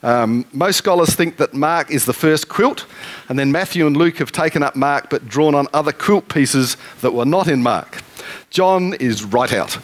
Um, 0.02 0.46
most 0.52 0.76
scholars 0.76 1.14
think 1.14 1.38
that 1.38 1.54
Mark 1.54 1.90
is 1.90 2.04
the 2.04 2.12
first 2.12 2.48
quilt, 2.48 2.86
and 3.28 3.36
then 3.36 3.50
Matthew 3.50 3.86
and 3.86 3.96
Luke 3.96 4.18
have 4.18 4.30
taken 4.30 4.62
up 4.62 4.76
Mark 4.76 5.10
but 5.10 5.26
drawn 5.26 5.56
on 5.56 5.66
other 5.72 5.90
quilt 5.90 6.28
pieces 6.28 6.76
that 7.00 7.12
were 7.12 7.24
not 7.24 7.48
in 7.48 7.62
Mark. 7.62 8.02
John 8.50 8.94
is 8.94 9.24
right 9.24 9.52
out. 9.52 9.78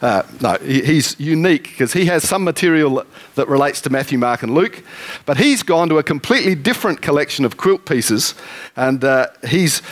Uh, 0.00 0.22
no, 0.40 0.54
he's 0.56 1.18
unique 1.20 1.64
because 1.64 1.92
he 1.92 2.06
has 2.06 2.26
some 2.26 2.42
material 2.42 3.04
that 3.34 3.48
relates 3.48 3.82
to 3.82 3.90
Matthew, 3.90 4.18
Mark, 4.18 4.42
and 4.42 4.54
Luke, 4.54 4.82
but 5.26 5.36
he's 5.36 5.62
gone 5.62 5.90
to 5.90 5.98
a 5.98 6.02
completely 6.02 6.54
different 6.54 7.02
collection 7.02 7.44
of 7.44 7.58
quilt 7.58 7.84
pieces, 7.84 8.34
and 8.76 9.04
uh, 9.04 9.26
he's 9.46 9.82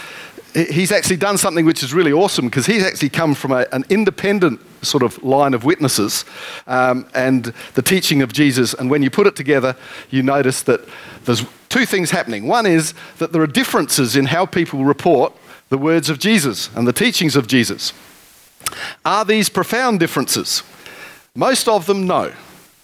he's 0.54 0.92
actually 0.92 1.16
done 1.16 1.36
something 1.36 1.64
which 1.64 1.82
is 1.82 1.92
really 1.92 2.12
awesome 2.12 2.46
because 2.46 2.66
he's 2.66 2.82
actually 2.82 3.10
come 3.10 3.34
from 3.34 3.52
a, 3.52 3.66
an 3.72 3.84
independent 3.90 4.60
sort 4.82 5.02
of 5.02 5.22
line 5.22 5.54
of 5.54 5.64
witnesses 5.64 6.24
um, 6.66 7.06
and 7.14 7.52
the 7.74 7.82
teaching 7.82 8.22
of 8.22 8.32
Jesus. 8.32 8.74
And 8.74 8.90
when 8.90 9.02
you 9.02 9.10
put 9.10 9.26
it 9.26 9.36
together, 9.36 9.76
you 10.10 10.22
notice 10.22 10.62
that 10.62 10.80
there's 11.24 11.44
two 11.68 11.84
things 11.84 12.10
happening. 12.10 12.46
One 12.46 12.66
is 12.66 12.94
that 13.18 13.32
there 13.32 13.42
are 13.42 13.46
differences 13.46 14.16
in 14.16 14.26
how 14.26 14.46
people 14.46 14.84
report 14.84 15.32
the 15.68 15.78
words 15.78 16.08
of 16.08 16.18
Jesus 16.18 16.70
and 16.74 16.88
the 16.88 16.92
teachings 16.92 17.36
of 17.36 17.46
Jesus. 17.46 17.92
Are 19.08 19.24
these 19.24 19.48
profound 19.48 20.00
differences? 20.00 20.62
Most 21.34 21.66
of 21.66 21.86
them, 21.86 22.06
no. 22.06 22.30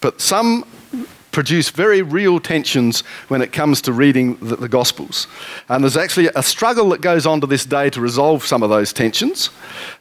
But 0.00 0.22
some 0.22 0.64
produce 1.32 1.68
very 1.68 2.00
real 2.00 2.40
tensions 2.40 3.02
when 3.28 3.42
it 3.42 3.52
comes 3.52 3.82
to 3.82 3.92
reading 3.92 4.36
the, 4.36 4.56
the, 4.56 4.68
Gospels. 4.68 5.26
And 5.68 5.84
there's 5.84 5.98
actually 5.98 6.28
a 6.34 6.42
struggle 6.42 6.88
that 6.90 7.02
goes 7.02 7.26
on 7.26 7.42
to 7.42 7.46
this 7.46 7.66
day 7.66 7.90
to 7.90 8.00
resolve 8.00 8.46
some 8.46 8.62
of 8.62 8.70
those 8.70 8.90
tensions. 8.90 9.50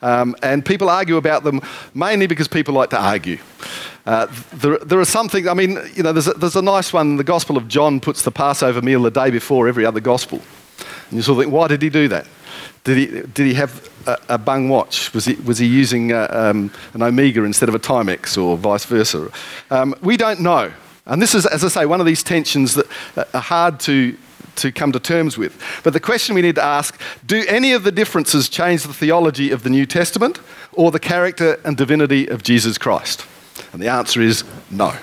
Um, 0.01 0.33
and 0.41 0.65
people 0.65 0.89
argue 0.89 1.17
about 1.17 1.43
them 1.43 1.59
mainly 1.93 2.27
because 2.27 2.47
people 2.47 2.73
like 2.73 2.91
to 2.91 3.01
argue. 3.01 3.39
Uh, 4.05 4.27
there, 4.53 4.77
there 4.77 5.01
are 5.01 5.05
some 5.05 5.27
things, 5.27 5.47
I 5.47 5.53
mean, 5.53 5.77
you 5.93 6.03
know, 6.03 6.13
there's 6.13 6.29
a, 6.29 6.33
there's 6.35 6.55
a 6.55 6.61
nice 6.61 6.93
one. 6.93 7.17
The 7.17 7.25
Gospel 7.25 7.57
of 7.57 7.67
John 7.67 7.99
puts 7.99 8.21
the 8.21 8.31
Passover 8.31 8.81
meal 8.81 9.01
the 9.01 9.11
day 9.11 9.29
before 9.29 9.67
every 9.67 9.85
other 9.85 9.99
Gospel. 9.99 10.41
And 11.13 11.19
you 11.19 11.21
sort 11.21 11.37
of 11.37 11.43
think, 11.43 11.53
why 11.53 11.67
did 11.67 11.83
he 11.83 11.91
do 11.91 12.07
that? 12.07 12.25
Did 12.83 12.97
he, 12.97 13.05
did 13.21 13.45
he 13.45 13.53
have 13.53 13.87
a, 14.07 14.17
a 14.29 14.37
bung 14.39 14.67
watch? 14.67 15.13
Was 15.13 15.25
he, 15.25 15.35
was 15.35 15.59
he 15.59 15.67
using 15.67 16.11
uh, 16.11 16.27
um, 16.31 16.71
an 16.95 17.03
Omega 17.03 17.43
instead 17.43 17.69
of 17.69 17.75
a 17.75 17.79
Timex 17.79 18.35
or 18.35 18.57
vice 18.57 18.85
versa? 18.85 19.29
Um, 19.69 19.93
we 20.01 20.17
don't 20.17 20.39
know. 20.39 20.73
And 21.05 21.21
this 21.21 21.35
is, 21.35 21.45
as 21.45 21.63
I 21.63 21.67
say, 21.67 21.85
one 21.85 21.99
of 21.99 22.07
these 22.07 22.23
tensions 22.23 22.73
that 22.73 22.87
are 23.15 23.41
hard 23.41 23.79
to, 23.81 24.17
to 24.55 24.71
come 24.71 24.91
to 24.91 24.99
terms 24.99 25.37
with. 25.37 25.61
But 25.83 25.93
the 25.93 25.99
question 25.99 26.33
we 26.33 26.41
need 26.41 26.55
to 26.55 26.63
ask 26.63 26.99
do 27.27 27.45
any 27.47 27.73
of 27.73 27.83
the 27.83 27.91
differences 27.91 28.49
change 28.49 28.81
the 28.81 28.91
theology 28.91 29.51
of 29.51 29.61
the 29.61 29.69
New 29.69 29.85
Testament 29.85 30.39
or 30.71 30.89
the 30.89 30.99
character 30.99 31.59
and 31.63 31.77
divinity 31.77 32.27
of 32.27 32.41
Jesus 32.41 32.79
Christ? 32.79 33.23
And 33.71 33.79
the 33.79 33.87
answer 33.87 34.19
is 34.19 34.43
no. 34.71 34.95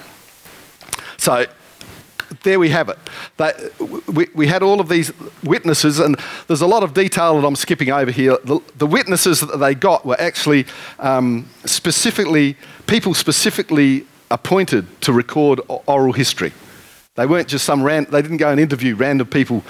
So 1.19 1.47
there 2.43 2.59
we 2.59 2.71
have 2.71 2.89
it. 2.89 2.99
We, 4.09 4.29
we 4.35 4.47
had 4.47 4.63
all 4.63 4.81
of 4.81 4.89
these 4.89 5.13
witnesses, 5.43 5.99
and 5.99 6.19
there's 6.47 6.61
a 6.61 6.67
lot 6.67 6.83
of 6.83 6.95
detail 6.95 7.41
that 7.41 7.47
I'm 7.47 7.57
skipping 7.57 7.91
over 7.91 8.11
here. 8.11 8.39
The, 8.45 8.61
the 8.77 8.87
witnesses 8.87 9.41
that 9.41 9.59
they 9.59 9.75
got 9.75 10.07
were 10.07 10.21
actually 10.21 10.67
um, 10.99 11.49
specifically, 11.65 12.57
people 12.87 13.15
specifically 13.15 14.07
appointed 14.31 15.01
to 15.03 15.13
record 15.13 15.61
oral 15.87 16.13
history. 16.13 16.53
They 17.17 17.27
weren't 17.27 17.49
just 17.49 17.65
some 17.65 17.83
ran, 17.83 18.05
they 18.05 18.23
didn't 18.23 18.37
go 18.37 18.51
and 18.51 18.61
interview 18.61 18.95
random 18.95 19.27
people. 19.27 19.65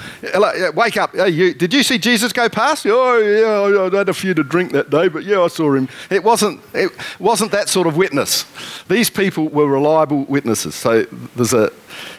Wake 0.75 0.99
up, 0.99 1.17
hey, 1.17 1.31
you, 1.31 1.55
did 1.55 1.73
you 1.73 1.83
see 1.83 1.97
Jesus 1.97 2.33
go 2.35 2.51
past? 2.51 2.87
Oh, 2.87 3.17
yeah, 3.17 3.91
I 3.93 3.97
had 3.97 4.11
a 4.11 4.15
few 4.15 4.35
to 4.35 4.45
drink 4.45 4.73
that 4.73 4.91
day, 4.91 5.09
but 5.09 5.25
yeah, 5.25 5.41
I 5.41 5.49
saw 5.49 5.73
him. 5.75 5.89
It 6.11 6.23
wasn't, 6.23 6.61
it 6.75 6.93
wasn't 7.19 7.51
that 7.53 7.71
sort 7.71 7.87
of 7.87 7.97
witness. 7.97 8.45
These 8.89 9.09
people 9.09 9.49
were 9.49 9.67
reliable 9.67 10.25
witnesses. 10.25 10.75
So 10.75 11.05
there's 11.35 11.55
a, 11.55 11.73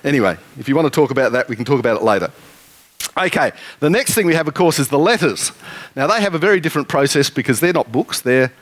anyway, 0.03 0.37
if 0.57 0.67
you 0.67 0.75
want 0.75 0.91
to 0.91 0.99
talk 0.99 1.11
about 1.11 1.33
that, 1.33 1.47
we 1.47 1.55
can 1.55 1.65
talk 1.65 1.79
about 1.79 2.01
it 2.01 2.03
later. 2.03 2.31
Okay, 3.15 3.51
the 3.79 3.89
next 3.89 4.15
thing 4.15 4.25
we 4.25 4.33
have, 4.33 4.47
of 4.47 4.55
course, 4.55 4.79
is 4.79 4.87
the 4.87 4.99
letters. 4.99 5.51
Now, 5.95 6.07
they 6.07 6.21
have 6.21 6.33
a 6.33 6.39
very 6.39 6.59
different 6.59 6.87
process 6.87 7.29
because 7.29 7.59
they're 7.59 7.73
not 7.73 7.91
books, 7.91 8.21
they're 8.21 8.53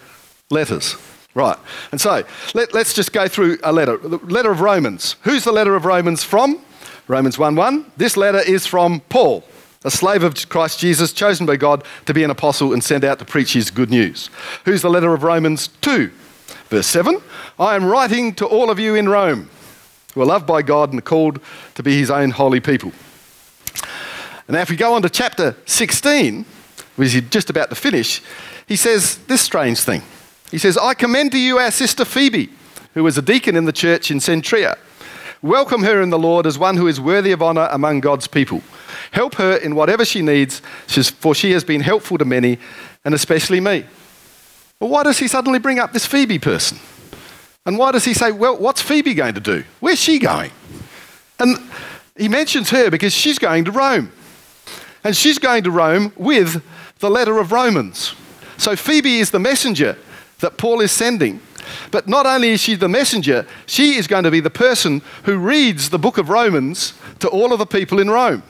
letters. 0.50 0.98
Right. 1.34 1.58
And 1.92 2.02
so 2.02 2.24
let, 2.54 2.74
us 2.76 2.94
just 2.94 3.14
go 3.14 3.28
through 3.28 3.60
a 3.64 3.72
letter. 3.72 3.98
The 3.98 4.18
letter 4.18 4.52
of 4.52 4.62
Romans. 4.62 5.16
Who's 5.22 5.44
the 5.44 5.52
letter 5.52 5.76
of 5.76 5.86
Romans 5.86 6.24
from? 6.24 6.60
Romans 7.08 7.38
1 7.38 7.56
1. 7.56 7.92
This 7.98 8.18
letter 8.18 8.40
is 8.40 8.66
from 8.66 9.02
Paul, 9.10 9.44
a 9.84 9.92
slave 9.92 10.24
of 10.24 10.50
Christ 10.50 10.80
Jesus, 10.80 11.14
chosen 11.14 11.46
by 11.46 11.56
God 11.56 11.84
to 12.06 12.14
be 12.14 12.24
an 12.24 12.32
apostle 12.32 12.74
and 12.74 12.84
sent 12.84 13.04
out 13.04 13.20
to 13.20 13.26
preach 13.26 13.54
his 13.54 13.72
good 13.72 13.90
news. 13.90 14.30
Who's 14.66 14.82
the 14.82 14.90
letter 14.90 15.14
of 15.14 15.24
Romans 15.24 15.70
2? 15.82 16.12
Verse 16.70 16.88
7 16.88 17.22
I 17.60 17.76
am 17.76 17.86
writing 17.86 18.34
to 18.36 18.46
all 18.46 18.70
of 18.70 18.80
you 18.80 18.96
in 18.96 19.10
Rome 19.10 19.50
who 20.14 20.22
are 20.22 20.26
loved 20.26 20.48
by 20.48 20.62
God 20.62 20.92
and 20.92 21.04
called 21.04 21.40
to 21.76 21.84
be 21.84 21.98
his 21.98 22.10
own 22.10 22.32
holy 22.32 22.60
people. 22.60 22.92
And 24.48 24.56
now, 24.56 24.62
if 24.62 24.70
we 24.70 24.76
go 24.76 24.94
on 24.94 25.02
to 25.04 25.10
chapter 25.10 25.56
16, 25.66 26.46
which 26.96 27.14
he's 27.14 27.30
just 27.30 27.50
about 27.50 27.70
to 27.70 27.76
finish, 27.76 28.22
he 28.68 28.76
says 28.76 29.18
this 29.28 29.42
strange 29.42 29.80
thing. 29.80 30.02
He 30.52 30.58
says, 30.58 30.78
I 30.78 30.94
commend 30.94 31.32
to 31.34 31.40
you 31.40 31.60
our 31.60 31.72
sister 31.72 32.06
Phoebe, 32.06 32.50
who 32.94 33.06
is 33.06 33.18
a 33.18 33.22
deacon 33.22 33.56
in 33.56 33.66
the 33.66 33.72
church 33.72 34.10
in 34.10 34.18
Cenchrea. 34.18 34.78
Welcome 35.42 35.84
her 35.84 36.02
in 36.02 36.10
the 36.10 36.20
Lord 36.20 36.46
as 36.46 36.58
one 36.58 36.76
who 36.76 36.88
is 36.88 37.00
worthy 37.00 37.32
of 37.32 37.42
honour 37.42 37.70
among 37.72 38.02
God's 38.02 38.28
people. 38.28 38.62
Help 39.12 39.36
her 39.36 39.56
in 39.56 39.76
whatever 39.76 40.04
she 40.04 40.22
needs, 40.22 40.62
for 41.20 41.34
she 41.34 41.52
has 41.52 41.64
been 41.64 41.82
helpful 41.82 42.18
to 42.18 42.26
many, 42.26 42.58
and 43.06 43.14
especially 43.14 43.60
me. 43.60 43.86
Well, 44.80 44.90
why 44.90 45.04
does 45.04 45.20
he 45.20 45.28
suddenly 45.28 45.60
bring 45.60 45.80
up 45.80 45.94
this 45.94 46.06
Phoebe 46.06 46.40
person? 46.40 46.80
And 47.66 47.78
why 47.78 47.92
does 47.92 48.06
he 48.06 48.14
say, 48.14 48.32
well, 48.32 48.58
what's 48.58 48.82
Phoebe 48.82 49.14
going 49.14 49.36
to 49.36 49.40
do? 49.40 49.64
Where's 49.80 50.00
she 50.00 50.20
going? 50.20 50.52
And 51.40 51.58
he 52.18 52.28
mentions 52.28 52.70
her 52.72 52.90
because 52.90 53.14
she's 53.14 53.40
going 53.40 53.66
to 53.66 53.72
Rome. 53.72 54.12
And 55.04 55.16
she's 55.16 55.38
going 55.38 55.64
to 55.64 55.72
Rome 55.72 56.12
with 56.18 56.64
the 57.00 57.10
letter 57.10 57.38
of 57.40 57.52
Romans. 57.52 58.14
So 58.58 58.76
Phoebe 58.76 59.20
is 59.20 59.32
the 59.32 59.40
messenger 59.40 59.98
that 60.40 60.58
Paul 60.58 60.82
is 60.82 60.92
sending. 60.92 61.42
But 61.92 62.08
not 62.08 62.26
only 62.26 62.50
is 62.50 62.62
she 62.62 62.76
the 62.76 62.90
messenger, 62.90 63.46
she 63.66 63.96
is 63.96 64.08
going 64.08 64.24
to 64.24 64.32
be 64.32 64.40
the 64.40 64.50
person 64.50 65.02
who 65.24 65.38
reads 65.38 65.90
the 65.90 66.00
book 66.00 66.18
of 66.18 66.30
Romans 66.30 66.94
to 67.20 67.28
all 67.28 67.54
of 67.54 67.60
the 67.60 67.66
people 67.66 68.00
in 68.00 68.10
Rome. 68.10 68.44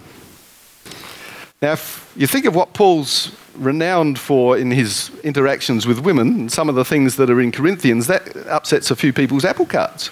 Now, 1.61 1.73
if 1.73 2.11
you 2.15 2.27
think 2.27 2.45
of 2.45 2.55
what 2.55 2.73
Paul's 2.73 3.35
renowned 3.55 4.17
for 4.17 4.57
in 4.57 4.71
his 4.71 5.11
interactions 5.23 5.85
with 5.85 5.99
women, 5.99 6.47
some 6.47 6.69
of 6.69 6.75
the 6.75 6.85
things 6.85 7.17
that 7.17 7.29
are 7.29 7.41
in 7.41 7.51
Corinthians, 7.51 8.07
that 8.07 8.35
upsets 8.47 8.91
a 8.91 8.95
few 8.95 9.11
people's 9.11 9.43
apple 9.43 9.65
carts. 9.65 10.09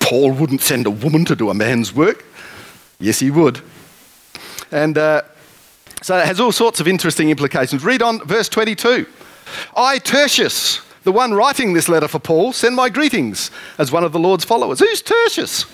Paul 0.00 0.32
wouldn't 0.32 0.62
send 0.62 0.86
a 0.86 0.90
woman 0.90 1.24
to 1.26 1.36
do 1.36 1.50
a 1.50 1.54
man's 1.54 1.94
work. 1.94 2.24
Yes, 2.98 3.18
he 3.18 3.30
would. 3.30 3.60
And 4.70 4.96
uh, 4.96 5.22
so 6.00 6.16
it 6.16 6.26
has 6.26 6.40
all 6.40 6.52
sorts 6.52 6.80
of 6.80 6.88
interesting 6.88 7.28
implications. 7.28 7.84
Read 7.84 8.00
on 8.00 8.20
verse 8.26 8.48
22. 8.48 9.06
I, 9.76 9.98
Tertius, 9.98 10.80
the 11.04 11.12
one 11.12 11.34
writing 11.34 11.72
this 11.72 11.88
letter 11.88 12.08
for 12.08 12.18
Paul, 12.18 12.52
send 12.52 12.76
my 12.76 12.88
greetings 12.88 13.50
as 13.78 13.90
one 13.90 14.04
of 14.04 14.12
the 14.12 14.18
Lord's 14.18 14.44
followers. 14.44 14.78
Who's 14.78 15.02
Tertius? 15.02 15.66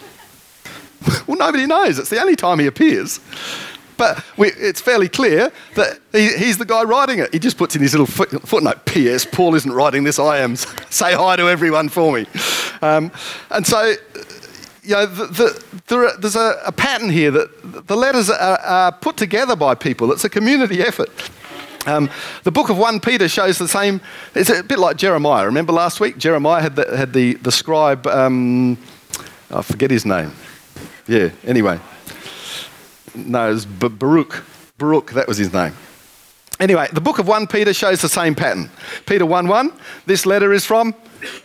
well, 1.26 1.36
nobody 1.36 1.66
knows. 1.66 1.98
It's 1.98 2.10
the 2.10 2.20
only 2.20 2.36
time 2.36 2.58
he 2.58 2.66
appears. 2.66 3.20
But 3.96 4.24
we, 4.36 4.52
it's 4.52 4.80
fairly 4.80 5.08
clear 5.08 5.50
that 5.74 5.98
he, 6.12 6.28
he's 6.36 6.56
the 6.56 6.64
guy 6.64 6.84
writing 6.84 7.18
it. 7.18 7.32
He 7.32 7.40
just 7.40 7.58
puts 7.58 7.74
in 7.74 7.82
his 7.82 7.92
little 7.92 8.06
foot, 8.06 8.30
footnote 8.48 8.84
P.S. 8.86 9.26
Paul 9.26 9.56
isn't 9.56 9.72
writing 9.72 10.04
this, 10.04 10.18
I 10.18 10.38
am. 10.38 10.56
Say 10.90 11.14
hi 11.14 11.36
to 11.36 11.48
everyone 11.48 11.88
for 11.88 12.12
me. 12.12 12.26
Um, 12.80 13.10
and 13.50 13.66
so, 13.66 13.94
you 14.84 14.94
know, 14.94 15.06
the, 15.06 15.26
the, 15.26 15.64
there, 15.88 16.16
there's 16.16 16.36
a, 16.36 16.60
a, 16.64 16.70
pattern 16.70 17.10
here 17.10 17.32
that 17.32 17.86
the 17.88 17.96
letters 17.96 18.30
are, 18.30 18.60
are 18.60 18.92
put 18.92 19.16
together 19.16 19.56
by 19.56 19.74
people. 19.74 20.12
It's 20.12 20.24
a 20.24 20.30
community 20.30 20.80
effort. 20.80 21.10
Um, 21.88 22.10
the 22.44 22.50
book 22.50 22.68
of 22.68 22.76
1 22.76 23.00
Peter 23.00 23.28
shows 23.28 23.56
the 23.56 23.66
same, 23.66 24.02
it's 24.34 24.50
a 24.50 24.62
bit 24.62 24.78
like 24.78 24.98
Jeremiah. 24.98 25.46
Remember 25.46 25.72
last 25.72 26.00
week? 26.00 26.18
Jeremiah 26.18 26.60
had 26.60 26.76
the, 26.76 26.96
had 26.96 27.14
the, 27.14 27.34
the 27.34 27.50
scribe, 27.50 28.06
um, 28.06 28.76
I 29.50 29.62
forget 29.62 29.90
his 29.90 30.04
name. 30.04 30.32
Yeah, 31.06 31.30
anyway. 31.44 31.80
No, 33.14 33.48
it 33.48 33.54
was 33.54 33.64
Baruch. 33.64 34.44
Baruch, 34.76 35.12
that 35.12 35.26
was 35.26 35.38
his 35.38 35.50
name. 35.50 35.72
Anyway, 36.60 36.88
the 36.92 37.00
book 37.00 37.18
of 37.18 37.26
1 37.26 37.46
Peter 37.46 37.72
shows 37.72 38.02
the 38.02 38.08
same 38.08 38.34
pattern. 38.34 38.68
Peter 39.06 39.24
1 39.24 39.48
1, 39.48 39.72
this 40.04 40.26
letter 40.26 40.52
is 40.52 40.66
from 40.66 40.94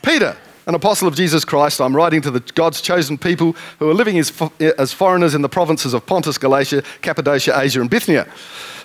Peter, 0.02 0.36
an 0.66 0.76
apostle 0.76 1.08
of 1.08 1.16
Jesus 1.16 1.44
Christ. 1.44 1.82
I'm 1.82 1.96
writing 1.96 2.22
to 2.22 2.32
the 2.32 2.40
God's 2.40 2.82
chosen 2.82 3.18
people 3.18 3.54
who 3.80 3.90
are 3.90 3.94
living 3.94 4.18
as, 4.18 4.32
as 4.78 4.94
foreigners 4.94 5.36
in 5.36 5.42
the 5.42 5.50
provinces 5.50 5.94
of 5.94 6.06
Pontus, 6.06 6.38
Galatia, 6.38 6.84
Cappadocia, 7.02 7.60
Asia, 7.60 7.82
and 7.82 7.90
Bithynia. 7.90 8.28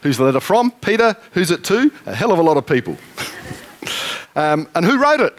Who's 0.02 0.16
the 0.16 0.24
letter 0.24 0.40
from? 0.40 0.70
Peter. 0.70 1.16
Who's 1.32 1.50
it 1.50 1.64
to? 1.64 1.90
A 2.06 2.14
hell 2.14 2.32
of 2.32 2.38
a 2.38 2.42
lot 2.42 2.56
of 2.56 2.66
people. 2.66 2.96
um, 4.36 4.68
and 4.74 4.84
who 4.84 5.00
wrote 5.00 5.20
it? 5.20 5.38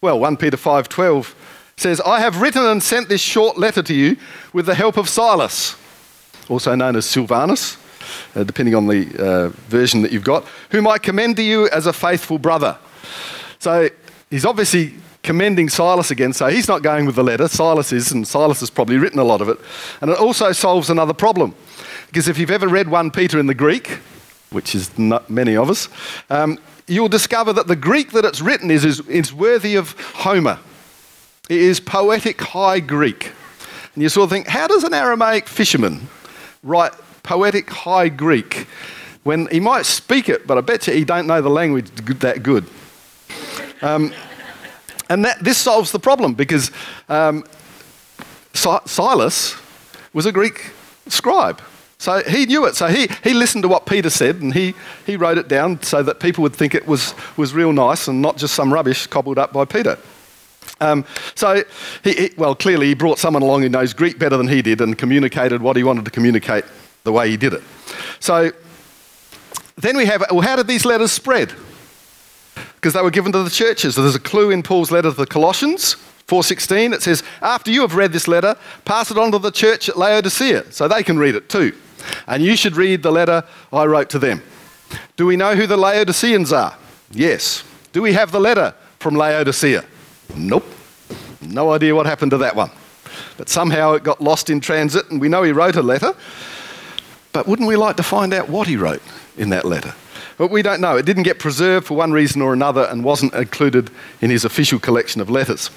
Well, 0.00 0.18
1 0.20 0.36
Peter 0.36 0.56
5:12 0.56 1.34
says, 1.76 2.00
"I 2.00 2.20
have 2.20 2.40
written 2.40 2.62
and 2.62 2.82
sent 2.82 3.08
this 3.08 3.20
short 3.20 3.56
letter 3.56 3.82
to 3.82 3.94
you 3.94 4.16
with 4.52 4.66
the 4.66 4.74
help 4.74 4.96
of 4.96 5.08
Silas, 5.08 5.76
also 6.48 6.74
known 6.74 6.94
as 6.94 7.06
Silvanus, 7.06 7.76
uh, 8.36 8.44
depending 8.44 8.74
on 8.74 8.86
the 8.86 9.08
uh, 9.18 9.48
version 9.68 10.02
that 10.02 10.12
you've 10.12 10.24
got, 10.24 10.44
whom 10.70 10.86
I 10.86 10.98
commend 10.98 11.36
to 11.36 11.42
you 11.42 11.68
as 11.70 11.86
a 11.86 11.92
faithful 11.92 12.38
brother." 12.38 12.76
So 13.58 13.88
he's 14.34 14.44
obviously 14.44 14.92
commending 15.22 15.68
Silas 15.68 16.10
again, 16.10 16.32
so 16.32 16.48
he's 16.48 16.66
not 16.66 16.82
going 16.82 17.06
with 17.06 17.14
the 17.14 17.22
letter. 17.22 17.46
Silas 17.46 17.92
is, 17.92 18.10
and 18.10 18.26
Silas 18.26 18.58
has 18.58 18.68
probably 18.68 18.98
written 18.98 19.20
a 19.20 19.24
lot 19.24 19.40
of 19.40 19.48
it. 19.48 19.60
And 20.00 20.10
it 20.10 20.18
also 20.18 20.50
solves 20.50 20.90
another 20.90 21.12
problem. 21.12 21.54
Because 22.08 22.26
if 22.26 22.36
you've 22.36 22.50
ever 22.50 22.66
read 22.66 22.88
1 22.88 23.12
Peter 23.12 23.38
in 23.38 23.46
the 23.46 23.54
Greek, 23.54 24.00
which 24.50 24.74
is 24.74 24.98
not 24.98 25.30
many 25.30 25.56
of 25.56 25.70
us, 25.70 25.88
um, 26.30 26.58
you'll 26.88 27.08
discover 27.08 27.52
that 27.52 27.68
the 27.68 27.76
Greek 27.76 28.10
that 28.10 28.24
it's 28.24 28.40
written 28.40 28.72
is, 28.72 28.84
is, 28.84 29.06
is 29.08 29.32
worthy 29.32 29.76
of 29.76 29.92
Homer. 30.16 30.58
It 31.48 31.60
is 31.60 31.78
poetic 31.78 32.40
high 32.40 32.80
Greek. 32.80 33.30
And 33.94 34.02
you 34.02 34.08
sort 34.08 34.24
of 34.24 34.30
think, 34.30 34.48
how 34.48 34.66
does 34.66 34.82
an 34.82 34.94
Aramaic 34.94 35.46
fisherman 35.46 36.08
write 36.64 36.92
poetic 37.22 37.70
high 37.70 38.08
Greek 38.08 38.66
when 39.22 39.46
he 39.46 39.60
might 39.60 39.86
speak 39.86 40.28
it, 40.28 40.44
but 40.44 40.58
I 40.58 40.60
bet 40.60 40.88
you 40.88 40.92
he 40.92 41.04
don't 41.04 41.28
know 41.28 41.40
the 41.40 41.50
language 41.50 41.88
that 42.18 42.42
good? 42.42 42.68
Um, 43.82 44.12
and 45.08 45.24
that, 45.24 45.42
this 45.42 45.58
solves 45.58 45.92
the 45.92 45.98
problem 45.98 46.34
because 46.34 46.70
um, 47.08 47.44
Silas 48.52 49.56
was 50.12 50.26
a 50.26 50.32
Greek 50.32 50.70
scribe. 51.08 51.60
So 51.98 52.22
he 52.22 52.46
knew 52.46 52.66
it. 52.66 52.76
So 52.76 52.86
he, 52.86 53.08
he 53.22 53.34
listened 53.34 53.62
to 53.62 53.68
what 53.68 53.86
Peter 53.86 54.10
said 54.10 54.42
and 54.42 54.52
he, 54.52 54.74
he 55.06 55.16
wrote 55.16 55.38
it 55.38 55.48
down 55.48 55.82
so 55.82 56.02
that 56.02 56.20
people 56.20 56.42
would 56.42 56.54
think 56.54 56.74
it 56.74 56.86
was, 56.86 57.14
was 57.36 57.54
real 57.54 57.72
nice 57.72 58.08
and 58.08 58.20
not 58.20 58.36
just 58.36 58.54
some 58.54 58.72
rubbish 58.72 59.06
cobbled 59.06 59.38
up 59.38 59.52
by 59.52 59.64
Peter. 59.64 59.98
Um, 60.80 61.04
so, 61.34 61.62
he, 62.02 62.12
he, 62.12 62.30
well, 62.36 62.54
clearly 62.54 62.88
he 62.88 62.94
brought 62.94 63.18
someone 63.18 63.42
along 63.42 63.62
who 63.62 63.68
knows 63.68 63.94
Greek 63.94 64.18
better 64.18 64.36
than 64.36 64.48
he 64.48 64.60
did 64.60 64.80
and 64.80 64.98
communicated 64.98 65.62
what 65.62 65.76
he 65.76 65.84
wanted 65.84 66.04
to 66.04 66.10
communicate 66.10 66.64
the 67.04 67.12
way 67.12 67.30
he 67.30 67.36
did 67.36 67.52
it. 67.52 67.62
So 68.18 68.50
then 69.76 69.96
we 69.96 70.06
have, 70.06 70.24
well, 70.30 70.40
how 70.40 70.56
did 70.56 70.66
these 70.66 70.84
letters 70.84 71.12
spread? 71.12 71.52
Because 72.76 72.92
they 72.92 73.02
were 73.02 73.10
given 73.10 73.32
to 73.32 73.42
the 73.42 73.50
churches. 73.50 73.94
So 73.94 74.02
there's 74.02 74.14
a 74.14 74.20
clue 74.20 74.50
in 74.50 74.62
Paul's 74.62 74.90
letter 74.90 75.10
to 75.10 75.16
the 75.16 75.26
Colossians. 75.26 75.96
4:16 76.26 76.94
it 76.94 77.02
says 77.02 77.22
after 77.42 77.70
you 77.70 77.82
have 77.82 77.96
read 77.96 78.10
this 78.10 78.26
letter 78.26 78.56
pass 78.86 79.10
it 79.10 79.18
on 79.18 79.30
to 79.30 79.38
the 79.38 79.50
church 79.50 79.90
at 79.90 79.98
Laodicea 79.98 80.72
so 80.72 80.88
they 80.88 81.02
can 81.02 81.18
read 81.18 81.34
it 81.34 81.50
too 81.50 81.74
and 82.26 82.42
you 82.42 82.56
should 82.56 82.76
read 82.76 83.02
the 83.02 83.12
letter 83.12 83.44
I 83.72 83.84
wrote 83.84 84.10
to 84.10 84.18
them. 84.18 84.42
Do 85.16 85.26
we 85.26 85.36
know 85.36 85.54
who 85.54 85.66
the 85.66 85.76
Laodiceans 85.76 86.52
are? 86.52 86.76
Yes. 87.10 87.64
Do 87.92 88.02
we 88.02 88.12
have 88.12 88.32
the 88.32 88.40
letter 88.40 88.74
from 88.98 89.14
Laodicea? 89.14 89.84
Nope. 90.36 90.64
No 91.40 91.72
idea 91.72 91.94
what 91.94 92.06
happened 92.06 92.30
to 92.32 92.38
that 92.38 92.56
one. 92.56 92.70
But 93.36 93.48
somehow 93.48 93.92
it 93.92 94.02
got 94.02 94.20
lost 94.20 94.50
in 94.50 94.60
transit, 94.60 95.10
and 95.10 95.20
we 95.20 95.28
know 95.28 95.42
he 95.42 95.52
wrote 95.52 95.76
a 95.76 95.82
letter. 95.82 96.14
But 97.32 97.46
wouldn't 97.46 97.68
we 97.68 97.76
like 97.76 97.96
to 97.96 98.02
find 98.02 98.32
out 98.32 98.48
what 98.48 98.66
he 98.66 98.76
wrote 98.76 99.02
in 99.36 99.50
that 99.50 99.64
letter? 99.64 99.94
But 100.36 100.50
we 100.50 100.62
don't 100.62 100.80
know. 100.80 100.96
It 100.96 101.06
didn't 101.06 101.22
get 101.22 101.38
preserved 101.38 101.86
for 101.86 101.96
one 101.96 102.12
reason 102.12 102.42
or 102.42 102.52
another 102.52 102.84
and 102.84 103.04
wasn't 103.04 103.34
included 103.34 103.90
in 104.20 104.30
his 104.30 104.44
official 104.44 104.78
collection 104.78 105.20
of 105.20 105.30
letters. 105.30 105.70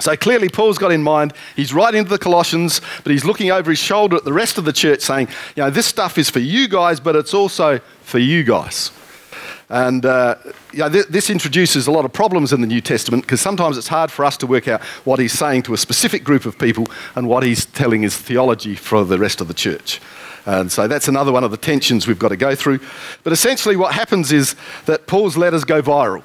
So 0.00 0.16
clearly, 0.16 0.48
Paul's 0.48 0.78
got 0.78 0.90
in 0.90 1.02
mind, 1.02 1.34
he's 1.54 1.74
writing 1.74 2.04
to 2.04 2.10
the 2.10 2.18
Colossians, 2.18 2.80
but 3.04 3.12
he's 3.12 3.26
looking 3.26 3.50
over 3.50 3.70
his 3.70 3.78
shoulder 3.78 4.16
at 4.16 4.24
the 4.24 4.32
rest 4.32 4.56
of 4.56 4.64
the 4.64 4.72
church 4.72 5.00
saying, 5.00 5.28
you 5.54 5.62
know, 5.62 5.70
this 5.70 5.86
stuff 5.86 6.16
is 6.16 6.30
for 6.30 6.38
you 6.38 6.66
guys, 6.66 6.98
but 6.98 7.14
it's 7.14 7.34
also 7.34 7.78
for 8.02 8.18
you 8.18 8.42
guys. 8.42 8.90
And 9.68 10.04
uh, 10.04 10.36
yeah, 10.72 10.88
th- 10.88 11.06
this 11.06 11.30
introduces 11.30 11.86
a 11.86 11.90
lot 11.90 12.04
of 12.04 12.12
problems 12.12 12.52
in 12.52 12.60
the 12.60 12.66
New 12.66 12.80
Testament 12.80 13.24
because 13.24 13.40
sometimes 13.40 13.78
it's 13.78 13.88
hard 13.88 14.10
for 14.10 14.24
us 14.24 14.36
to 14.38 14.46
work 14.46 14.68
out 14.68 14.82
what 15.04 15.18
he's 15.18 15.32
saying 15.32 15.62
to 15.64 15.74
a 15.74 15.78
specific 15.78 16.24
group 16.24 16.46
of 16.46 16.58
people 16.58 16.86
and 17.14 17.28
what 17.28 17.42
he's 17.42 17.66
telling 17.66 18.02
his 18.02 18.16
theology 18.16 18.74
for 18.74 19.04
the 19.04 19.18
rest 19.18 19.40
of 19.40 19.48
the 19.48 19.54
church. 19.54 20.00
And 20.46 20.70
so 20.70 20.88
that's 20.88 21.08
another 21.08 21.32
one 21.32 21.44
of 21.44 21.50
the 21.50 21.56
tensions 21.56 22.06
we've 22.06 22.18
got 22.18 22.28
to 22.28 22.36
go 22.36 22.54
through. 22.54 22.80
But 23.22 23.32
essentially, 23.32 23.76
what 23.76 23.94
happens 23.94 24.32
is 24.32 24.56
that 24.86 25.06
Paul's 25.06 25.36
letters 25.36 25.64
go 25.64 25.82
viral. 25.82 26.22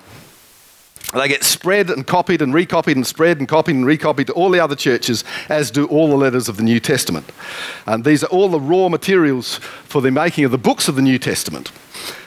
They 1.13 1.29
get 1.29 1.43
spread 1.45 1.89
and 1.89 2.05
copied 2.05 2.41
and 2.41 2.53
recopied 2.53 2.97
and 2.97 3.07
spread 3.07 3.38
and 3.39 3.47
copied 3.47 3.75
and 3.75 3.86
recopied 3.86 4.27
to 4.27 4.33
all 4.33 4.50
the 4.50 4.59
other 4.59 4.75
churches, 4.75 5.24
as 5.47 5.71
do 5.71 5.88
all 5.88 6.09
the 6.09 6.17
letters 6.17 6.50
of 6.50 6.57
the 6.57 6.63
New 6.63 6.81
Testament. 6.81 7.31
And 7.86 8.03
these 8.03 8.25
are 8.25 8.27
all 8.27 8.50
the 8.50 8.59
raw 8.59 8.89
materials 8.89 9.55
for 9.55 10.01
the 10.01 10.12
making 10.12 10.43
of 10.43 10.51
the 10.51 10.57
books 10.57 10.89
of 10.89 10.95
the 10.95 11.01
New 11.01 11.17
Testament, 11.17 11.69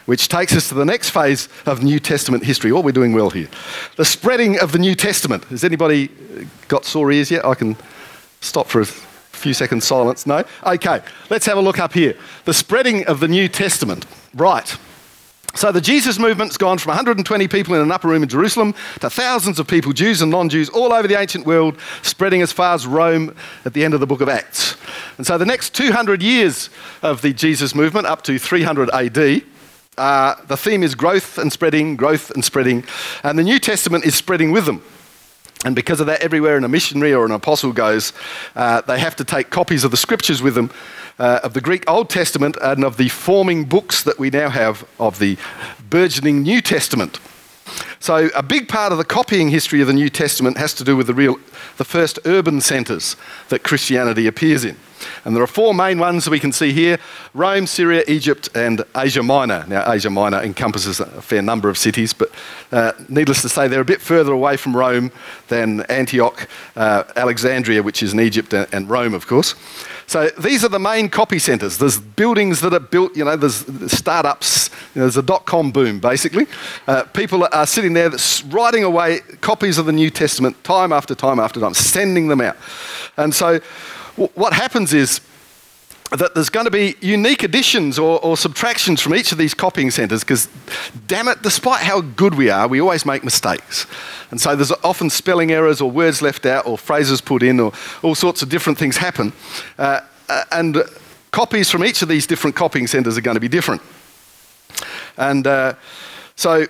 which 0.06 0.28
takes 0.28 0.56
us 0.56 0.70
to 0.70 0.74
the 0.74 0.86
next 0.86 1.10
phase 1.10 1.50
of 1.66 1.82
New 1.82 2.00
Testament 2.00 2.44
history. 2.44 2.72
What 2.72 2.80
Oh, 2.80 2.82
we're 2.86 2.92
doing 2.92 3.12
well 3.12 3.28
here. 3.28 3.48
The 3.96 4.04
spreading 4.06 4.58
of 4.58 4.72
the 4.72 4.78
New 4.78 4.94
Testament. 4.94 5.44
Has 5.44 5.62
anybody 5.62 6.08
got 6.68 6.86
sore 6.86 7.12
ears 7.12 7.30
yet? 7.30 7.44
I 7.44 7.54
can 7.54 7.76
stop 8.40 8.66
for 8.66 8.80
a 8.80 8.86
few 9.40 9.54
seconds 9.54 9.84
silence. 9.84 10.26
No? 10.26 10.44
Okay, 10.64 11.02
let's 11.30 11.46
have 11.46 11.58
a 11.58 11.60
look 11.60 11.78
up 11.78 11.92
here. 11.92 12.16
The 12.44 12.54
spreading 12.54 13.06
of 13.06 13.20
the 13.20 13.28
New 13.28 13.48
Testament. 13.48 14.06
Right. 14.34 14.76
So 15.54 15.72
the 15.72 15.80
Jesus 15.80 16.18
movement's 16.18 16.56
gone 16.56 16.78
from 16.78 16.90
120 16.90 17.48
people 17.48 17.74
in 17.74 17.80
an 17.80 17.90
upper 17.90 18.06
room 18.06 18.22
in 18.22 18.28
Jerusalem 18.28 18.72
to 19.00 19.10
thousands 19.10 19.58
of 19.58 19.66
people, 19.66 19.92
Jews 19.92 20.22
and 20.22 20.30
non 20.30 20.48
Jews, 20.48 20.68
all 20.68 20.92
over 20.92 21.08
the 21.08 21.18
ancient 21.18 21.44
world, 21.44 21.76
spreading 22.02 22.40
as 22.40 22.52
far 22.52 22.74
as 22.74 22.86
Rome 22.86 23.34
at 23.64 23.74
the 23.74 23.84
end 23.84 23.92
of 23.92 24.00
the 24.00 24.06
book 24.06 24.20
of 24.20 24.28
Acts. 24.28 24.76
And 25.18 25.26
so 25.26 25.38
the 25.38 25.46
next 25.46 25.74
200 25.74 26.22
years 26.22 26.70
of 27.02 27.22
the 27.22 27.32
Jesus 27.32 27.74
movement, 27.74 28.06
up 28.06 28.22
to 28.22 28.38
300 28.38 28.90
AD, 28.90 29.42
uh, 29.98 30.36
the 30.46 30.56
theme 30.56 30.84
is 30.84 30.94
growth 30.94 31.36
and 31.36 31.52
spreading, 31.52 31.96
growth 31.96 32.30
and 32.30 32.44
spreading. 32.44 32.84
And 33.24 33.38
the 33.38 33.42
New 33.42 33.58
Testament 33.58 34.04
is 34.04 34.14
spreading 34.14 34.52
with 34.52 34.66
them. 34.66 34.82
And 35.64 35.76
because 35.76 36.00
of 36.00 36.06
that, 36.06 36.22
everywhere 36.22 36.56
a 36.56 36.68
missionary 36.68 37.12
or 37.12 37.26
an 37.26 37.32
apostle 37.32 37.72
goes, 37.72 38.12
uh, 38.56 38.80
they 38.82 38.98
have 38.98 39.14
to 39.16 39.24
take 39.24 39.50
copies 39.50 39.84
of 39.84 39.90
the 39.90 39.96
scriptures 39.96 40.40
with 40.40 40.54
them, 40.54 40.70
uh, 41.18 41.40
of 41.42 41.52
the 41.52 41.60
Greek 41.60 41.88
Old 41.88 42.08
Testament 42.08 42.56
and 42.62 42.82
of 42.82 42.96
the 42.96 43.10
forming 43.10 43.64
books 43.64 44.02
that 44.02 44.18
we 44.18 44.30
now 44.30 44.48
have 44.48 44.86
of 44.98 45.18
the 45.18 45.36
burgeoning 45.90 46.42
New 46.42 46.62
Testament. 46.62 47.20
So, 47.98 48.30
a 48.34 48.42
big 48.42 48.68
part 48.68 48.92
of 48.92 48.98
the 48.98 49.04
copying 49.04 49.50
history 49.50 49.80
of 49.80 49.86
the 49.86 49.92
New 49.92 50.08
Testament 50.08 50.56
has 50.56 50.74
to 50.74 50.84
do 50.84 50.96
with 50.96 51.06
the, 51.06 51.14
real, 51.14 51.36
the 51.76 51.84
first 51.84 52.18
urban 52.24 52.60
centres 52.60 53.16
that 53.48 53.62
Christianity 53.62 54.26
appears 54.26 54.64
in. 54.64 54.76
And 55.24 55.34
there 55.34 55.42
are 55.42 55.48
four 55.48 55.74
main 55.74 55.98
ones 55.98 56.28
we 56.28 56.40
can 56.40 56.52
see 56.52 56.72
here 56.72 56.98
Rome, 57.34 57.66
Syria, 57.66 58.04
Egypt, 58.08 58.48
and 58.54 58.82
Asia 58.96 59.22
Minor. 59.22 59.64
Now, 59.66 59.90
Asia 59.90 60.10
Minor 60.10 60.42
encompasses 60.42 61.00
a 61.00 61.22
fair 61.22 61.42
number 61.42 61.68
of 61.68 61.78
cities, 61.78 62.12
but 62.12 62.30
uh, 62.72 62.92
needless 63.08 63.42
to 63.42 63.48
say, 63.48 63.68
they're 63.68 63.80
a 63.80 63.84
bit 63.84 64.00
further 64.00 64.32
away 64.32 64.56
from 64.56 64.76
Rome 64.76 65.12
than 65.48 65.82
Antioch, 65.82 66.48
uh, 66.76 67.04
Alexandria, 67.16 67.82
which 67.82 68.02
is 68.02 68.12
in 68.12 68.20
Egypt, 68.20 68.52
and 68.52 68.88
Rome, 68.88 69.14
of 69.14 69.26
course. 69.26 69.54
So 70.10 70.28
these 70.40 70.64
are 70.64 70.68
the 70.68 70.80
main 70.80 71.08
copy 71.08 71.38
centres. 71.38 71.78
There's 71.78 72.00
buildings 72.00 72.60
that 72.62 72.74
are 72.74 72.80
built, 72.80 73.16
you 73.16 73.24
know, 73.24 73.36
there's 73.36 73.64
startups, 73.92 74.68
you 74.92 74.98
know, 74.98 75.04
there's 75.04 75.16
a 75.16 75.22
dot 75.22 75.46
com 75.46 75.70
boom, 75.70 76.00
basically. 76.00 76.48
Uh, 76.88 77.04
people 77.04 77.46
are 77.52 77.64
sitting 77.64 77.92
there 77.92 78.10
writing 78.48 78.82
away 78.82 79.20
copies 79.40 79.78
of 79.78 79.86
the 79.86 79.92
New 79.92 80.10
Testament 80.10 80.64
time 80.64 80.92
after 80.92 81.14
time 81.14 81.38
after 81.38 81.60
time, 81.60 81.74
sending 81.74 82.26
them 82.26 82.40
out. 82.40 82.56
And 83.16 83.32
so 83.32 83.60
what 84.34 84.52
happens 84.52 84.92
is 84.92 85.20
that 86.10 86.34
there's 86.34 86.50
going 86.50 86.64
to 86.64 86.70
be 86.72 86.96
unique 87.00 87.44
additions 87.44 87.98
or, 87.98 88.18
or 88.24 88.36
subtractions 88.36 89.00
from 89.00 89.14
each 89.14 89.30
of 89.30 89.38
these 89.38 89.54
copying 89.54 89.90
centres 89.92 90.24
because, 90.24 90.48
damn 91.06 91.28
it, 91.28 91.40
despite 91.42 91.82
how 91.82 92.00
good 92.00 92.34
we 92.34 92.50
are, 92.50 92.66
we 92.66 92.80
always 92.80 93.06
make 93.06 93.22
mistakes. 93.22 93.86
And 94.30 94.40
so 94.40 94.56
there's 94.56 94.72
often 94.82 95.08
spelling 95.08 95.52
errors 95.52 95.80
or 95.80 95.90
words 95.90 96.20
left 96.20 96.46
out 96.46 96.66
or 96.66 96.76
phrases 96.76 97.20
put 97.20 97.44
in 97.44 97.60
or 97.60 97.72
all 98.02 98.16
sorts 98.16 98.42
of 98.42 98.48
different 98.48 98.78
things 98.78 98.96
happen. 98.96 99.32
Uh, 99.78 100.00
uh 100.28 100.44
and 100.50 100.78
copies 101.30 101.70
from 101.70 101.84
each 101.84 102.02
of 102.02 102.08
these 102.08 102.26
different 102.26 102.56
copying 102.56 102.88
centres 102.88 103.16
are 103.16 103.20
going 103.20 103.36
to 103.36 103.40
be 103.40 103.48
different. 103.48 103.80
And 105.16 105.46
uh, 105.46 105.74
so 106.34 106.66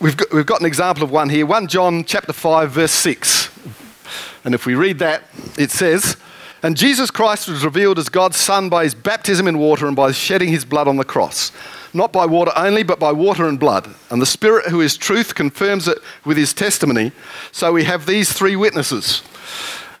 we've 0.00 0.16
got, 0.16 0.32
we've 0.32 0.46
got 0.46 0.60
an 0.60 0.66
example 0.66 1.04
of 1.04 1.10
one 1.10 1.28
here 1.28 1.46
1 1.46 1.68
John 1.68 2.04
chapter 2.04 2.32
5, 2.32 2.70
verse 2.70 2.92
6. 2.92 3.50
And 4.44 4.54
if 4.54 4.66
we 4.66 4.74
read 4.74 4.98
that, 4.98 5.22
it 5.56 5.70
says, 5.70 6.16
And 6.64 6.78
Jesus 6.78 7.10
Christ 7.10 7.46
was 7.46 7.62
revealed 7.62 7.98
as 7.98 8.08
God's 8.08 8.38
Son 8.38 8.70
by 8.70 8.84
his 8.84 8.94
baptism 8.94 9.46
in 9.46 9.58
water 9.58 9.86
and 9.86 9.94
by 9.94 10.12
shedding 10.12 10.48
his 10.48 10.64
blood 10.64 10.88
on 10.88 10.96
the 10.96 11.04
cross. 11.04 11.52
Not 11.92 12.10
by 12.10 12.24
water 12.24 12.52
only, 12.56 12.82
but 12.82 12.98
by 12.98 13.12
water 13.12 13.46
and 13.46 13.60
blood. 13.60 13.94
And 14.08 14.22
the 14.22 14.24
Spirit, 14.24 14.68
who 14.68 14.80
is 14.80 14.96
truth, 14.96 15.34
confirms 15.34 15.88
it 15.88 15.98
with 16.24 16.38
his 16.38 16.54
testimony. 16.54 17.12
So 17.52 17.70
we 17.70 17.84
have 17.84 18.06
these 18.06 18.32
three 18.32 18.56
witnesses. 18.56 19.22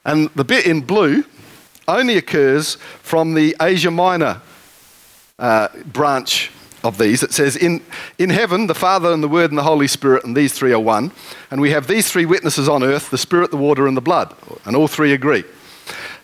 And 0.06 0.30
the 0.30 0.42
bit 0.42 0.64
in 0.64 0.80
blue 0.80 1.24
only 1.86 2.16
occurs 2.16 2.76
from 3.02 3.34
the 3.34 3.54
Asia 3.60 3.90
Minor 3.90 4.40
uh, 5.38 5.68
branch 5.84 6.50
of 6.82 6.96
these. 6.96 7.22
It 7.22 7.34
says, 7.34 7.56
in, 7.56 7.82
in 8.18 8.30
heaven, 8.30 8.68
the 8.68 8.74
Father 8.74 9.12
and 9.12 9.22
the 9.22 9.28
Word 9.28 9.50
and 9.50 9.58
the 9.58 9.64
Holy 9.64 9.86
Spirit, 9.86 10.24
and 10.24 10.34
these 10.34 10.54
three 10.54 10.72
are 10.72 10.80
one. 10.80 11.12
And 11.50 11.60
we 11.60 11.72
have 11.72 11.88
these 11.88 12.10
three 12.10 12.24
witnesses 12.24 12.70
on 12.70 12.82
earth 12.82 13.10
the 13.10 13.18
Spirit, 13.18 13.50
the 13.50 13.58
water, 13.58 13.86
and 13.86 13.94
the 13.94 14.00
blood. 14.00 14.34
And 14.64 14.74
all 14.74 14.88
three 14.88 15.12
agree. 15.12 15.44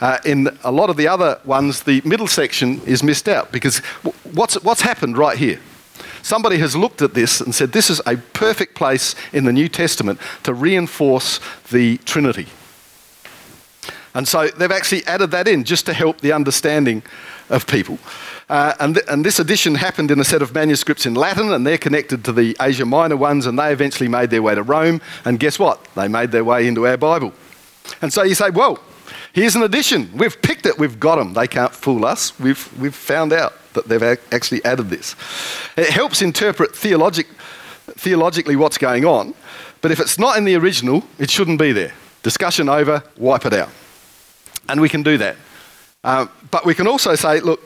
Uh, 0.00 0.18
in 0.24 0.56
a 0.64 0.72
lot 0.72 0.90
of 0.90 0.96
the 0.96 1.08
other 1.08 1.38
ones, 1.44 1.82
the 1.82 2.00
middle 2.04 2.26
section 2.26 2.80
is 2.86 3.02
missed 3.02 3.28
out 3.28 3.52
because 3.52 3.78
what's, 4.32 4.54
what's 4.62 4.80
happened 4.80 5.18
right 5.18 5.36
here? 5.36 5.60
Somebody 6.22 6.58
has 6.58 6.76
looked 6.76 7.02
at 7.02 7.14
this 7.14 7.40
and 7.40 7.54
said 7.54 7.72
this 7.72 7.90
is 7.90 8.00
a 8.06 8.16
perfect 8.16 8.74
place 8.74 9.14
in 9.32 9.44
the 9.44 9.52
New 9.52 9.68
Testament 9.68 10.20
to 10.44 10.54
reinforce 10.54 11.40
the 11.70 11.98
Trinity. 11.98 12.46
And 14.14 14.26
so 14.26 14.48
they've 14.48 14.70
actually 14.70 15.06
added 15.06 15.30
that 15.30 15.46
in 15.46 15.64
just 15.64 15.86
to 15.86 15.92
help 15.92 16.20
the 16.20 16.32
understanding 16.32 17.02
of 17.48 17.66
people. 17.66 17.98
Uh, 18.48 18.74
and, 18.80 18.96
th- 18.96 19.06
and, 19.08 19.24
this 19.24 19.38
edition 19.38 19.76
happened 19.76 20.10
in 20.10 20.18
a 20.18 20.24
set 20.24 20.42
of 20.42 20.52
manuscripts 20.52 21.06
in 21.06 21.14
Latin, 21.14 21.52
and 21.52 21.64
they're 21.64 21.78
connected 21.78 22.24
to 22.24 22.32
the 22.32 22.56
Asia 22.60 22.84
Minor 22.84 23.16
ones, 23.16 23.46
and 23.46 23.56
they 23.56 23.72
eventually 23.72 24.08
made 24.08 24.30
their 24.30 24.42
way 24.42 24.56
to 24.56 24.62
Rome. 24.64 25.00
And 25.24 25.38
guess 25.38 25.56
what? 25.56 25.84
They 25.94 26.08
made 26.08 26.32
their 26.32 26.44
way 26.44 26.66
into 26.66 26.86
our 26.86 26.96
Bible. 26.96 27.32
And 28.02 28.12
so 28.12 28.24
you 28.24 28.34
say, 28.34 28.50
well, 28.50 28.80
here's 29.32 29.56
an 29.56 29.62
addition. 29.62 30.10
We've 30.16 30.40
picked 30.40 30.66
it, 30.66 30.78
we've 30.78 31.00
got 31.00 31.16
them. 31.16 31.34
They 31.34 31.46
can't 31.46 31.72
fool 31.74 32.04
us. 32.04 32.38
We've, 32.38 32.80
we've 32.80 32.94
found 32.94 33.32
out 33.32 33.54
that 33.74 33.88
they've 33.88 34.02
actually 34.32 34.64
added 34.64 34.90
this. 34.90 35.14
It 35.76 35.90
helps 35.90 36.22
interpret 36.22 36.74
theologic, 36.74 37.26
theologically 37.86 38.56
what's 38.56 38.78
going 38.78 39.04
on, 39.04 39.34
but 39.80 39.90
if 39.90 40.00
it's 40.00 40.18
not 40.18 40.36
in 40.36 40.44
the 40.44 40.56
original, 40.56 41.04
it 41.18 41.30
shouldn't 41.30 41.58
be 41.58 41.72
there. 41.72 41.92
Discussion 42.22 42.68
over, 42.68 43.02
wipe 43.16 43.46
it 43.46 43.52
out. 43.52 43.70
And 44.68 44.80
we 44.80 44.88
can 44.88 45.02
do 45.02 45.16
that. 45.18 45.36
Uh, 46.04 46.26
but 46.50 46.64
we 46.64 46.74
can 46.74 46.86
also 46.86 47.14
say, 47.14 47.40
look, 47.40 47.60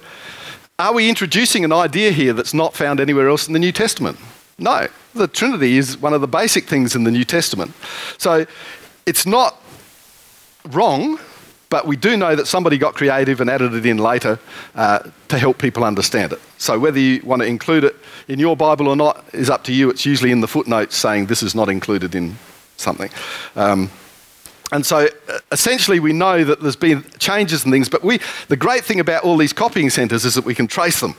are 0.79 0.93
we 0.93 1.09
introducing 1.09 1.65
an 1.65 1.73
idea 1.73 2.11
here 2.11 2.33
that's 2.33 2.55
not 2.55 2.75
found 2.75 3.01
anywhere 3.01 3.29
else 3.29 3.47
in 3.47 3.53
the 3.53 3.59
New 3.59 3.73
Testament? 3.73 4.19
No. 4.59 4.89
The 5.15 5.29
Trinity 5.29 5.77
is 5.77 5.99
one 5.99 6.13
of 6.13 6.21
the 6.21 6.29
basic 6.29 6.65
things 6.65 6.97
in 6.97 7.05
the 7.05 7.11
New 7.11 7.25
Testament. 7.25 7.73
So 8.19 8.47
it's 9.07 9.27
not 9.27 9.63
wrong, 10.71 11.19
but 11.75 11.89
we 11.89 11.97
do 11.97 12.17
know 12.17 12.37
that 12.37 12.47
somebody 12.47 12.79
got 12.79 12.95
creative 12.95 13.41
and 13.41 13.51
added 13.51 13.75
it 13.75 13.85
in 13.85 13.99
later 13.99 14.39
uh, 14.77 15.01
to 15.27 15.37
help 15.37 15.59
people 15.59 15.83
understand 15.83 16.33
it. 16.33 16.41
So 16.57 16.79
whether 16.79 17.01
you 17.01 17.21
want 17.25 17.43
to 17.43 17.49
include 17.49 17.83
it 17.83 17.97
in 18.29 18.39
your 18.39 18.57
Bible 18.57 18.87
or 18.87 18.95
not 18.95 19.25
is 19.33 19.51
up 19.51 19.65
to 19.65 19.73
you. 19.73 19.91
It's 19.91 20.07
usually 20.07 20.31
in 20.31 20.41
the 20.41 20.47
footnotes 20.47 20.95
saying 20.95 21.27
this 21.27 21.43
is 21.43 21.53
not 21.53 21.69
included 21.69 22.15
in 22.15 22.37
something. 22.77 23.11
Um, 23.57 23.91
and 24.71 24.87
so 24.87 25.09
uh, 25.29 25.39
essentially, 25.51 25.99
we 25.99 26.13
know 26.13 26.45
that 26.45 26.61
there's 26.61 26.77
been 26.77 27.05
changes 27.19 27.65
and 27.65 27.73
things, 27.73 27.89
but 27.89 28.05
we, 28.05 28.21
the 28.47 28.57
great 28.57 28.85
thing 28.85 29.01
about 29.01 29.25
all 29.25 29.37
these 29.37 29.53
copying 29.53 29.91
centres 29.91 30.25
is 30.25 30.37
that 30.37 30.45
we 30.45 30.55
can 30.55 30.69
trace 30.69 31.01
them. 31.01 31.17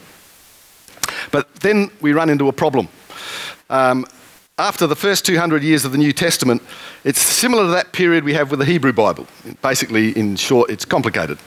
But 1.31 1.53
then 1.55 1.91
we 1.99 2.13
run 2.13 2.29
into 2.29 2.47
a 2.47 2.53
problem. 2.53 2.87
Um, 3.69 4.05
after 4.57 4.87
the 4.87 4.95
first 4.95 5.25
200 5.25 5.63
years 5.63 5.83
of 5.83 5.91
the 5.91 5.97
New 5.97 6.13
Testament, 6.13 6.61
it's 7.03 7.19
similar 7.19 7.63
to 7.63 7.69
that 7.71 7.91
period 7.91 8.23
we 8.23 8.33
have 8.35 8.51
with 8.51 8.59
the 8.59 8.65
Hebrew 8.65 8.93
Bible. 8.93 9.27
Basically, 9.61 10.17
in 10.17 10.37
short, 10.37 10.69
it's 10.69 10.85
complicated. 10.85 11.37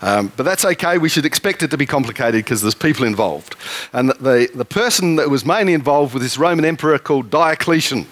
Um, 0.00 0.32
but 0.36 0.44
that's 0.44 0.64
okay, 0.64 0.98
we 0.98 1.08
should 1.08 1.24
expect 1.24 1.64
it 1.64 1.72
to 1.72 1.76
be 1.76 1.84
complicated 1.84 2.44
because 2.44 2.62
there's 2.62 2.76
people 2.76 3.06
involved. 3.06 3.56
And 3.92 4.10
the, 4.10 4.48
the 4.54 4.64
person 4.64 5.16
that 5.16 5.30
was 5.30 5.44
mainly 5.44 5.72
involved 5.72 6.14
with 6.14 6.22
this 6.22 6.38
Roman 6.38 6.64
emperor 6.64 6.96
called 6.96 7.28
Diocletian. 7.28 8.06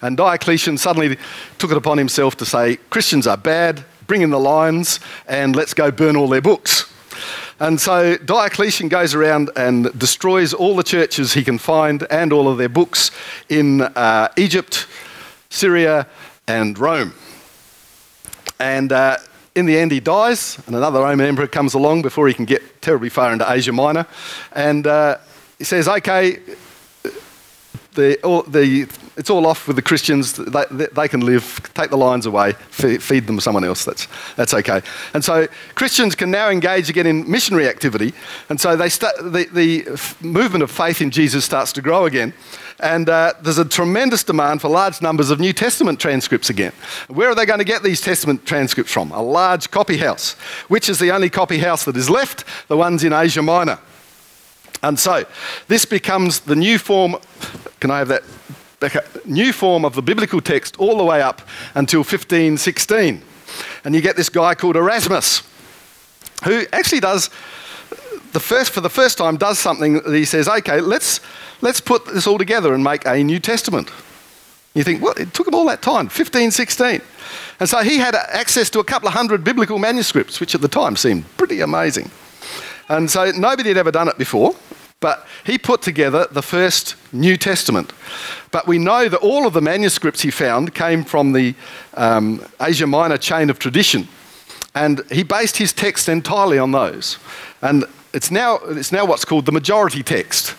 And 0.00 0.16
Diocletian 0.16 0.78
suddenly 0.78 1.18
took 1.58 1.70
it 1.70 1.76
upon 1.76 1.98
himself 1.98 2.38
to 2.38 2.46
say, 2.46 2.76
Christians 2.88 3.26
are 3.26 3.36
bad, 3.36 3.84
bring 4.06 4.22
in 4.22 4.30
the 4.30 4.40
lions, 4.40 5.00
and 5.28 5.54
let's 5.54 5.74
go 5.74 5.90
burn 5.90 6.16
all 6.16 6.28
their 6.28 6.40
books. 6.40 6.90
And 7.60 7.78
so 7.78 8.16
Diocletian 8.16 8.88
goes 8.88 9.14
around 9.14 9.50
and 9.54 9.96
destroys 9.98 10.54
all 10.54 10.74
the 10.74 10.82
churches 10.82 11.34
he 11.34 11.44
can 11.44 11.58
find 11.58 12.06
and 12.10 12.32
all 12.32 12.48
of 12.48 12.56
their 12.56 12.70
books 12.70 13.10
in 13.50 13.82
uh, 13.82 14.28
Egypt, 14.38 14.86
Syria, 15.50 16.06
and 16.48 16.78
Rome. 16.78 17.12
And 18.58 18.90
uh, 18.92 19.18
in 19.54 19.66
the 19.66 19.78
end, 19.78 19.92
he 19.92 20.00
dies, 20.00 20.58
and 20.66 20.74
another 20.74 21.00
Roman 21.00 21.26
emperor 21.26 21.46
comes 21.46 21.74
along 21.74 22.00
before 22.00 22.28
he 22.28 22.34
can 22.34 22.46
get 22.46 22.80
terribly 22.80 23.10
far 23.10 23.30
into 23.30 23.50
Asia 23.50 23.72
Minor. 23.72 24.06
And 24.52 24.86
uh, 24.86 25.18
he 25.58 25.64
says, 25.64 25.86
Okay, 25.86 26.38
the, 27.92 28.18
all, 28.22 28.42
the, 28.42 28.88
it's 29.20 29.28
all 29.28 29.46
off 29.46 29.66
with 29.66 29.76
the 29.76 29.82
Christians. 29.82 30.32
They, 30.32 30.64
they, 30.70 30.86
they 30.86 31.06
can 31.06 31.20
live, 31.20 31.60
take 31.74 31.90
the 31.90 31.98
lions 31.98 32.24
away, 32.24 32.54
feed, 32.70 33.02
feed 33.02 33.26
them 33.26 33.38
someone 33.38 33.64
else. 33.64 33.84
That's, 33.84 34.08
that's 34.34 34.54
okay. 34.54 34.80
And 35.12 35.22
so 35.22 35.46
Christians 35.74 36.14
can 36.14 36.30
now 36.30 36.48
engage 36.48 36.88
again 36.88 37.06
in 37.06 37.30
missionary 37.30 37.68
activity. 37.68 38.14
And 38.48 38.58
so 38.58 38.76
they 38.76 38.88
start, 38.88 39.14
the, 39.18 39.46
the 39.52 40.26
movement 40.26 40.62
of 40.62 40.70
faith 40.70 41.02
in 41.02 41.10
Jesus 41.10 41.44
starts 41.44 41.70
to 41.74 41.82
grow 41.82 42.06
again. 42.06 42.32
And 42.78 43.10
uh, 43.10 43.34
there's 43.42 43.58
a 43.58 43.64
tremendous 43.66 44.24
demand 44.24 44.62
for 44.62 44.70
large 44.70 45.02
numbers 45.02 45.28
of 45.28 45.38
New 45.38 45.52
Testament 45.52 46.00
transcripts 46.00 46.48
again. 46.48 46.72
Where 47.08 47.28
are 47.28 47.34
they 47.34 47.44
going 47.44 47.58
to 47.58 47.64
get 47.66 47.82
these 47.82 48.00
Testament 48.00 48.46
transcripts 48.46 48.90
from? 48.90 49.12
A 49.12 49.20
large 49.20 49.70
copy 49.70 49.98
house. 49.98 50.32
Which 50.68 50.88
is 50.88 50.98
the 50.98 51.10
only 51.10 51.28
copy 51.28 51.58
house 51.58 51.84
that 51.84 51.96
is 51.98 52.08
left? 52.08 52.44
The 52.68 52.76
ones 52.78 53.04
in 53.04 53.12
Asia 53.12 53.42
Minor. 53.42 53.80
And 54.82 54.98
so 54.98 55.24
this 55.68 55.84
becomes 55.84 56.40
the 56.40 56.56
new 56.56 56.78
form. 56.78 57.16
Can 57.80 57.90
I 57.90 57.98
have 57.98 58.08
that? 58.08 58.22
The 58.80 59.04
new 59.24 59.52
form 59.52 59.84
of 59.84 59.94
the 59.94 60.02
biblical 60.02 60.40
text 60.40 60.76
all 60.78 60.98
the 60.98 61.04
way 61.04 61.22
up 61.22 61.42
until 61.74 62.00
1516. 62.00 63.22
And 63.84 63.94
you 63.94 64.00
get 64.00 64.16
this 64.16 64.28
guy 64.28 64.54
called 64.54 64.76
Erasmus, 64.76 65.42
who 66.44 66.64
actually 66.72 67.00
does 67.00 67.30
the 68.32 68.40
first 68.40 68.72
for 68.72 68.80
the 68.80 68.90
first 68.90 69.18
time 69.18 69.36
does 69.36 69.58
something 69.58 69.94
that 69.94 70.14
he 70.14 70.24
says, 70.24 70.48
okay, 70.48 70.80
let's 70.80 71.20
let's 71.60 71.80
put 71.80 72.06
this 72.06 72.26
all 72.26 72.38
together 72.38 72.74
and 72.74 72.82
make 72.82 73.04
a 73.06 73.22
New 73.22 73.40
Testament. 73.40 73.90
You 74.74 74.84
think, 74.84 75.02
well, 75.02 75.14
it 75.16 75.34
took 75.34 75.48
him 75.48 75.54
all 75.54 75.66
that 75.66 75.82
time, 75.82 76.08
15, 76.08 76.52
16. 76.52 77.00
And 77.58 77.68
so 77.68 77.78
he 77.78 77.98
had 77.98 78.14
access 78.14 78.70
to 78.70 78.78
a 78.78 78.84
couple 78.84 79.08
of 79.08 79.14
hundred 79.14 79.42
biblical 79.42 79.78
manuscripts, 79.78 80.38
which 80.38 80.54
at 80.54 80.60
the 80.60 80.68
time 80.68 80.96
seemed 80.96 81.24
pretty 81.36 81.60
amazing. 81.60 82.10
And 82.88 83.10
so 83.10 83.32
nobody 83.32 83.70
had 83.70 83.78
ever 83.78 83.90
done 83.90 84.08
it 84.08 84.16
before. 84.16 84.54
But 85.00 85.26
he 85.44 85.56
put 85.56 85.80
together 85.80 86.26
the 86.30 86.42
first 86.42 86.94
New 87.12 87.36
Testament. 87.36 87.92
But 88.50 88.66
we 88.66 88.78
know 88.78 89.08
that 89.08 89.20
all 89.20 89.46
of 89.46 89.54
the 89.54 89.62
manuscripts 89.62 90.20
he 90.20 90.30
found 90.30 90.74
came 90.74 91.04
from 91.04 91.32
the 91.32 91.54
um, 91.94 92.44
Asia 92.60 92.86
Minor 92.86 93.16
chain 93.16 93.48
of 93.48 93.58
tradition. 93.58 94.08
And 94.74 95.02
he 95.10 95.22
based 95.22 95.56
his 95.56 95.72
text 95.72 96.08
entirely 96.08 96.58
on 96.58 96.72
those. 96.72 97.18
And 97.62 97.84
it's 98.12 98.30
now, 98.30 98.56
it's 98.56 98.92
now 98.92 99.06
what's 99.06 99.24
called 99.24 99.46
the 99.46 99.52
majority 99.52 100.02
text 100.02 100.54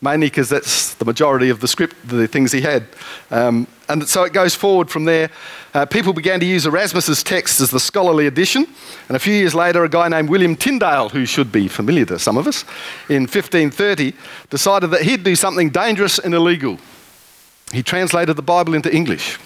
mainly 0.00 0.26
because 0.26 0.48
that's 0.48 0.94
the 0.94 1.04
majority 1.04 1.48
of 1.48 1.60
the 1.60 1.68
script, 1.68 1.96
the 2.06 2.26
things 2.26 2.52
he 2.52 2.60
had. 2.60 2.86
Um, 3.30 3.66
and 3.88 4.06
so 4.08 4.24
it 4.24 4.32
goes 4.32 4.54
forward 4.54 4.90
from 4.90 5.04
there. 5.04 5.30
Uh, 5.72 5.86
people 5.86 6.12
began 6.12 6.40
to 6.40 6.46
use 6.46 6.66
Erasmus's 6.66 7.22
text 7.22 7.60
as 7.60 7.70
the 7.70 7.80
scholarly 7.80 8.26
edition. 8.26 8.66
And 9.08 9.16
a 9.16 9.20
few 9.20 9.34
years 9.34 9.54
later, 9.54 9.84
a 9.84 9.88
guy 9.88 10.08
named 10.08 10.28
William 10.28 10.56
Tyndale, 10.56 11.08
who 11.08 11.24
should 11.26 11.52
be 11.52 11.68
familiar 11.68 12.04
to 12.06 12.18
some 12.18 12.36
of 12.36 12.46
us, 12.46 12.64
in 13.08 13.22
1530, 13.22 14.12
decided 14.50 14.90
that 14.90 15.02
he'd 15.02 15.24
do 15.24 15.36
something 15.36 15.70
dangerous 15.70 16.18
and 16.18 16.34
illegal. 16.34 16.78
He 17.72 17.82
translated 17.82 18.36
the 18.36 18.42
Bible 18.42 18.74
into 18.74 18.94
English. 18.94 19.38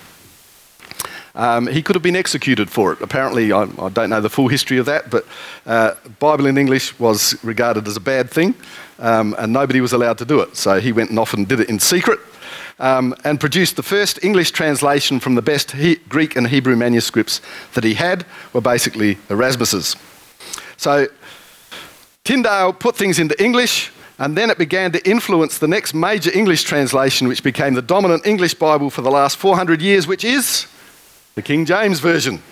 Um, 1.35 1.67
he 1.67 1.83
could 1.83 1.95
have 1.95 2.03
been 2.03 2.17
executed 2.17 2.71
for 2.71 2.93
it. 2.93 3.01
Apparently, 3.01 3.53
I, 3.53 3.63
I 3.79 3.89
don't 3.89 4.11
know 4.11 4.21
the 4.21 4.31
full 4.31 4.49
history 4.49 4.79
of 4.79 4.87
that, 4.87 5.11
but 5.11 5.27
uh, 5.67 5.95
Bible 6.19 6.47
in 6.47 6.59
English 6.59 6.99
was 6.99 7.43
regarded 7.45 7.87
as 7.87 7.97
a 7.97 8.01
bad 8.01 8.31
thing, 8.31 8.55
um, 8.99 9.35
and 9.39 9.53
nobody 9.53 9.81
was 9.81 9.93
allowed 9.93 10.19
to 10.19 10.25
do 10.25 10.41
it. 10.41 10.57
So 10.57 10.81
he 10.81 10.93
went 10.93 11.11
and 11.11 11.19
off 11.19 11.35
and 11.35 11.47
did 11.47 11.61
it 11.61 11.69
in 11.69 11.79
secret, 11.79 12.19
um, 12.81 13.15
and 13.25 13.39
produced 13.39 13.77
the 13.77 13.83
first 13.83 14.25
English 14.25 14.51
translation 14.51 15.21
from 15.21 15.35
the 15.37 15.43
best 15.43 15.73
he- 15.73 15.97
Greek 16.09 16.35
and 16.35 16.49
Hebrew 16.49 16.77
manuscripts 16.77 17.41
that 17.75 17.85
he 17.85 17.95
had 17.95 18.27
were 18.53 18.61
basically 18.61 19.19
Erasmus's. 19.29 19.95
So 20.77 21.07
Tyndale 22.25 22.73
put 22.73 22.97
things 22.97 23.19
into 23.19 23.41
English, 23.43 23.93
and 24.19 24.37
then 24.37 24.51
it 24.51 24.59
began 24.59 24.93
to 24.93 25.09
influence 25.09 25.59
the 25.59 25.69
next 25.69 25.95
major 25.95 26.31
English 26.37 26.65
translation, 26.65 27.29
which 27.29 27.43
became 27.43 27.75
the 27.75 27.83
dominant 27.83 28.27
English 28.27 28.55
Bible 28.55 28.91
for 28.91 29.03
the 29.03 29.11
last 29.11 29.37
400 29.37 29.81
years, 29.81 30.07
which 30.07 30.25
is 30.25 30.67
the 31.41 31.47
King 31.47 31.65
James 31.65 32.01
Version. 32.01 32.43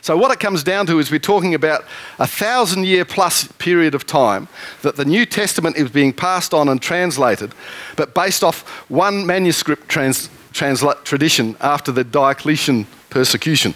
So, 0.00 0.16
what 0.16 0.32
it 0.32 0.40
comes 0.40 0.64
down 0.64 0.86
to 0.86 0.98
is 0.98 1.12
we're 1.12 1.20
talking 1.20 1.54
about 1.54 1.84
a 2.18 2.26
thousand 2.26 2.84
year 2.84 3.04
plus 3.04 3.46
period 3.58 3.94
of 3.94 4.04
time 4.04 4.48
that 4.82 4.96
the 4.96 5.04
New 5.04 5.24
Testament 5.24 5.76
is 5.76 5.88
being 5.88 6.12
passed 6.12 6.52
on 6.52 6.68
and 6.68 6.82
translated, 6.82 7.54
but 7.94 8.14
based 8.14 8.42
off 8.42 8.62
one 8.90 9.24
manuscript 9.26 9.88
trans, 9.88 10.28
transla- 10.52 11.02
tradition 11.04 11.56
after 11.60 11.92
the 11.92 12.02
Diocletian 12.02 12.86
persecution. 13.10 13.74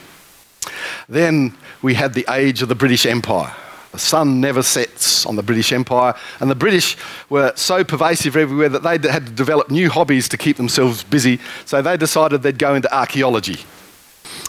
Then 1.08 1.56
we 1.80 1.94
had 1.94 2.14
the 2.14 2.26
age 2.28 2.60
of 2.60 2.68
the 2.68 2.74
British 2.74 3.06
Empire. 3.06 3.54
The 3.92 3.98
sun 3.98 4.40
never 4.40 4.62
sets 4.62 5.26
on 5.26 5.36
the 5.36 5.42
British 5.42 5.72
Empire, 5.72 6.14
and 6.40 6.50
the 6.50 6.56
British 6.56 6.96
were 7.28 7.52
so 7.54 7.84
pervasive 7.84 8.36
everywhere 8.36 8.70
that 8.70 8.82
they 8.82 9.10
had 9.10 9.26
to 9.26 9.32
develop 9.32 9.70
new 9.70 9.90
hobbies 9.90 10.28
to 10.30 10.38
keep 10.38 10.56
themselves 10.56 11.04
busy, 11.04 11.38
so 11.66 11.82
they 11.82 11.96
decided 11.96 12.42
they'd 12.42 12.58
go 12.58 12.74
into 12.74 12.92
archaeology. 12.92 13.64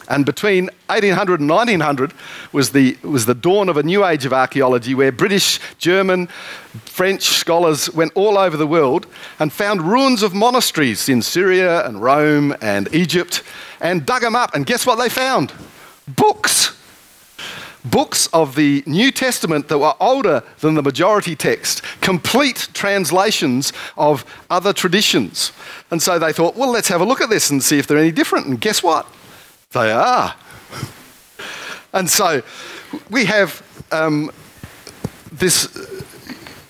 And 0.10 0.26
between 0.26 0.65
1800 0.88 1.39
and 1.39 1.50
1900 1.50 2.13
was 2.52 2.72
the, 2.72 2.98
was 3.04 3.26
the 3.26 3.34
dawn 3.34 3.69
of 3.69 3.78
a 3.78 3.84
new 3.84 4.06
age 4.06 4.26
of 4.26 4.34
archaeology 4.34 4.93
where 4.93 5.12
British, 5.12 5.60
German, 5.78 6.28
French 6.86 7.24
scholars 7.24 7.89
went 7.93 8.12
all 8.15 8.38
over 8.38 8.58
the 8.58 8.67
world 8.67 9.08
and 9.39 9.52
found 9.52 9.82
ruins 9.82 10.22
of 10.22 10.34
monasteries 10.34 11.08
in 11.08 11.22
Syria 11.22 11.86
and 11.88 12.02
Rome 12.02 12.56
and 12.62 12.93
Egypt 12.93 13.43
and 13.80 14.06
dug 14.06 14.22
them 14.22 14.36
up. 14.36 14.54
And 14.54 14.65
guess 14.65 14.86
what 14.86 14.98
they 14.98 15.10
found? 15.10 15.54
Books. 16.08 16.78
Books 17.86 18.28
of 18.28 18.56
the 18.56 18.82
New 18.86 19.12
Testament 19.12 19.67
that 19.67 19.78
were 19.78 19.93
older 20.00 20.41
than 20.60 20.76
the 20.76 20.82
majority 20.82 21.36
text, 21.36 21.82
complete 22.00 22.69
translations 22.74 23.74
of 23.98 24.24
other 24.50 24.72
traditions. 24.72 25.52
And 25.91 26.02
so 26.02 26.17
they 26.17 26.32
thought, 26.32 26.56
well, 26.56 26.72
let's 26.72 26.88
have 26.88 27.02
a 27.02 27.06
look 27.06 27.19
at 27.19 27.30
this 27.30 27.50
and 27.50 27.62
see 27.62 27.80
if 27.80 27.88
they're 27.88 27.98
any 27.98 28.12
different. 28.12 28.48
And 28.48 28.60
guess 28.60 28.82
what? 28.82 29.06
They 29.73 29.91
are. 29.91 30.36
And 31.93 32.09
so 32.09 32.43
we 33.09 33.25
have 33.25 33.62
um, 33.91 34.31
this 35.31 35.65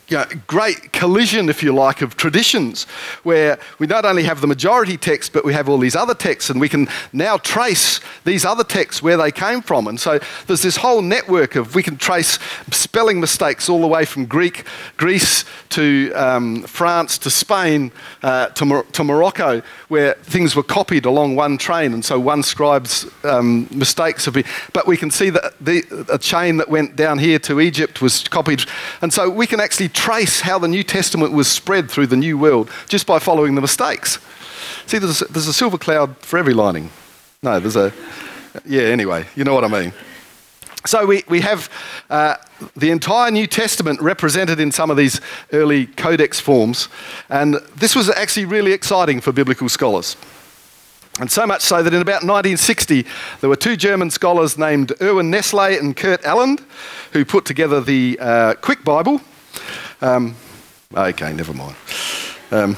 you 0.08 0.18
know, 0.18 0.26
great 0.48 0.92
collision, 0.92 1.50
if 1.50 1.64
you 1.64 1.74
like, 1.74 2.02
of 2.02 2.16
traditions 2.16 2.84
where 3.24 3.58
we 3.80 3.88
not 3.88 4.06
only 4.06 4.24
have 4.24 4.42
the 4.42 4.48
majority 4.48 4.98
text, 4.98 5.34
but 5.34 5.46
we 5.46 5.54
have 5.54 5.70
all 5.70 5.78
these 5.78 5.96
other 5.96 6.14
texts, 6.14 6.50
and 6.50 6.60
we 6.60 6.70
can 6.70 6.88
now 7.14 7.38
trace 7.38 8.00
these 8.26 8.46
other 8.46 8.64
texts 8.64 9.02
where 9.02 9.18
they 9.18 9.32
came 9.32 9.62
from. 9.62 9.88
And 9.88 10.00
so 10.00 10.20
there's 10.48 10.62
this 10.62 10.78
whole 10.78 11.02
network 11.02 11.56
of 11.56 11.76
we 11.76 11.84
can 11.84 11.98
trace 11.98 12.38
spelling 12.72 13.20
mistakes 13.20 13.70
all 13.70 13.82
the 13.82 13.88
way 13.88 14.06
from 14.06 14.26
Greek, 14.26 14.66
Greece 14.98 15.46
to 15.70 16.12
um, 16.14 16.64
France 16.64 17.18
to 17.20 17.30
Spain 17.30 17.92
uh, 18.22 18.48
to, 18.48 18.66
Mor- 18.66 18.84
to, 18.84 19.04
Morocco, 19.04 19.62
where 19.88 20.14
things 20.16 20.56
were 20.56 20.64
copied 20.64 21.06
along 21.06 21.36
one 21.36 21.58
train, 21.58 21.94
and 21.94 22.04
so 22.04 22.20
one 22.20 22.44
scribe's 22.44 23.08
um, 23.24 23.68
mistakes 23.72 24.26
have 24.26 24.34
been. 24.34 24.46
But 24.74 24.86
we 24.86 24.98
can 24.98 25.12
see 25.12 25.30
that 25.30 25.54
the, 25.60 25.84
a 26.12 26.18
chain 26.18 26.58
that 26.58 26.70
went 26.70 26.96
down 26.96 27.20
here 27.20 27.40
to 27.40 27.60
Egypt 27.62 28.02
was 28.02 28.24
copied, 28.28 28.64
and 29.02 29.14
so 29.14 29.30
we 29.30 29.48
can 29.48 29.60
actually 29.60 29.90
how 30.42 30.60
the 30.60 30.68
New 30.68 30.84
Testament 30.84 31.32
was 31.32 31.48
spread 31.48 31.90
through 31.90 32.08
the 32.08 32.18
New 32.18 32.38
World 32.38 32.70
just 32.90 33.08
by 33.08 33.20
following 33.20 33.56
the 33.56 33.62
mistakes. 33.62 34.20
See, 34.86 34.98
there's 34.98 35.22
a, 35.22 35.26
there's 35.26 35.48
a 35.48 35.54
silver 35.54 35.78
cloud 35.78 36.18
for 36.18 36.38
every 36.38 36.54
lining. 36.54 36.90
No, 37.42 37.60
there's 37.60 37.76
a. 37.76 37.94
Yeah, 38.66 38.84
anyway, 38.84 39.26
you 39.36 39.44
know 39.44 39.54
what 39.54 39.64
I 39.64 39.68
mean. 39.68 39.94
So 40.86 41.06
we, 41.06 41.24
we 41.30 41.40
have 41.40 41.70
uh, 42.10 42.36
the 42.76 42.92
entire 42.92 43.32
New 43.32 43.48
Testament 43.48 44.02
represented 44.02 44.60
in 44.60 44.72
some 44.72 44.92
of 44.92 44.98
these 44.98 45.22
early 45.54 45.86
codex 45.86 46.40
forms, 46.40 46.90
and 47.30 47.56
this 47.76 47.96
was 47.96 48.10
actually 48.10 48.46
really 48.46 48.74
exciting 48.74 49.22
for 49.22 49.32
biblical 49.32 49.70
scholars. 49.70 50.18
And 51.20 51.32
so 51.32 51.46
much 51.46 51.62
so 51.62 51.84
that 51.84 51.94
in 51.94 52.02
about 52.02 52.24
1960, 52.24 53.06
there 53.40 53.50
were 53.50 53.56
two 53.56 53.78
German 53.78 54.10
scholars 54.10 54.58
named 54.58 54.92
Erwin 55.00 55.30
Nestle 55.30 55.78
and 55.78 55.96
Kurt 55.96 56.26
Aland 56.26 56.66
who 57.14 57.24
put 57.24 57.46
together 57.46 57.80
the 57.80 58.18
uh, 58.20 58.56
Quick 58.56 58.84
Bible, 58.84 59.22
um, 60.04 60.36
okay, 60.94 61.34
never 61.34 61.54
mind. 61.54 61.76
Um, 62.52 62.76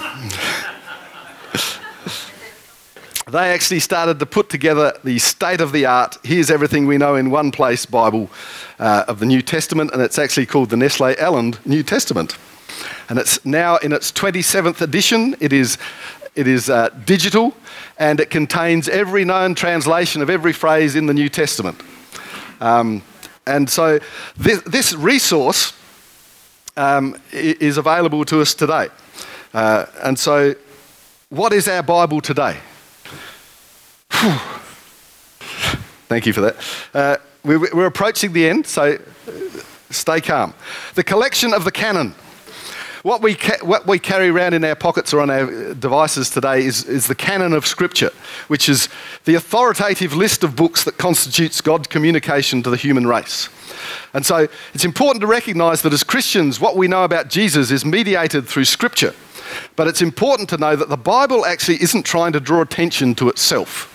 they 3.28 3.52
actually 3.52 3.80
started 3.80 4.20
to 4.20 4.26
put 4.28 4.50
together 4.50 4.98
the 5.04 5.18
state 5.18 5.60
of 5.60 5.72
the 5.72 5.88
art, 5.88 6.18
here's 6.24 6.52
everything 6.52 6.86
we 6.86 7.00
know 7.00 7.16
in 7.16 7.32
one 7.32 7.52
place 7.52 7.86
Bible 7.86 8.30
uh, 8.78 9.06
of 9.08 9.20
the 9.20 9.26
New 9.26 9.42
Testament, 9.42 9.92
and 9.92 10.02
it's 10.04 10.20
actually 10.20 10.46
called 10.46 10.70
the 10.70 10.78
Nestle 10.78 11.16
Aland 11.20 11.58
New 11.66 11.82
Testament. 11.82 12.38
And 13.10 13.18
it's 13.18 13.44
now 13.44 13.78
in 13.78 13.92
its 13.92 14.12
27th 14.12 14.82
edition. 14.82 15.36
It 15.40 15.52
is, 15.52 15.80
it 16.36 16.48
is 16.48 16.70
uh, 16.70 16.90
digital 17.06 17.56
and 17.98 18.20
it 18.20 18.30
contains 18.30 18.88
every 18.88 19.26
known 19.26 19.56
translation 19.56 20.22
of 20.22 20.30
every 20.30 20.54
phrase 20.54 20.96
in 20.96 21.08
the 21.08 21.14
New 21.14 21.30
Testament. 21.30 21.82
Um, 22.62 23.02
and 23.48 23.68
so 23.68 24.00
this, 24.38 24.62
this 24.62 24.94
resource 24.94 25.74
um, 26.78 27.16
is 27.32 27.78
available 27.78 28.26
to 28.26 28.42
us 28.42 28.54
today. 28.54 28.90
Uh, 29.54 29.86
and 30.04 30.20
so, 30.20 30.56
what 31.30 31.54
is 31.54 31.68
our 31.68 31.84
Bible 31.84 32.22
today? 32.22 32.58
Thank 36.08 36.26
you 36.26 36.34
for 36.34 36.42
that. 36.42 36.56
Uh, 36.94 37.18
we're, 37.44 37.60
we're 37.74 37.86
approaching 37.86 38.34
the 38.34 38.48
end, 38.48 38.68
so 38.68 38.98
stay 39.90 40.22
calm. 40.22 40.54
The 40.96 41.04
collection 41.04 41.54
of 41.54 41.64
the 41.64 41.72
canon. 41.72 42.16
What 43.06 43.22
we, 43.22 43.36
ca- 43.36 43.64
what 43.64 43.86
we 43.86 44.00
carry 44.00 44.30
around 44.30 44.56
in 44.56 44.64
our 44.64 44.74
pockets 44.74 45.14
or 45.14 45.22
on 45.22 45.30
our 45.30 45.76
devices 45.76 46.28
today 46.32 46.66
is, 46.66 46.86
is 46.86 47.06
the 47.06 47.14
canon 47.14 47.54
of 47.54 47.68
Scripture, 47.68 48.10
which 48.48 48.68
is 48.68 48.90
the 49.26 49.36
authoritative 49.36 50.16
list 50.16 50.44
of 50.44 50.56
books 50.56 50.84
that 50.86 50.98
constitutes 50.98 51.62
God's 51.62 51.86
communication 51.86 52.64
to 52.64 52.72
the 52.72 52.76
human 52.76 53.06
race. 53.06 53.48
And 54.16 54.26
so 54.26 54.48
it's 54.74 54.86
important 54.86 55.22
to 55.22 55.28
recognize 55.28 55.84
that 55.84 55.94
as 55.94 56.04
Christians, 56.04 56.60
what 56.60 56.76
we 56.76 56.88
know 56.88 57.04
about 57.04 57.30
Jesus 57.30 57.70
is 57.70 57.86
mediated 57.86 58.48
through 58.48 58.66
Scripture. 58.66 59.14
But 59.76 59.88
it's 59.88 60.02
important 60.02 60.50
to 60.50 60.58
know 60.58 60.76
that 60.76 60.90
the 60.90 60.98
Bible 60.98 61.46
actually 61.46 61.84
isn't 61.84 62.08
trying 62.08 62.34
to 62.34 62.40
draw 62.40 62.62
attention 62.62 63.14
to 63.16 63.30
itself. 63.30 63.92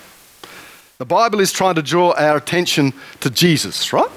The 0.99 1.05
Bible 1.05 1.41
is 1.41 1.51
trying 1.51 1.75
to 1.75 1.81
draw 1.81 2.13
our 2.13 2.37
attention 2.37 2.93
to 3.19 3.29
Jesus, 3.29 3.91
right? 3.91 4.09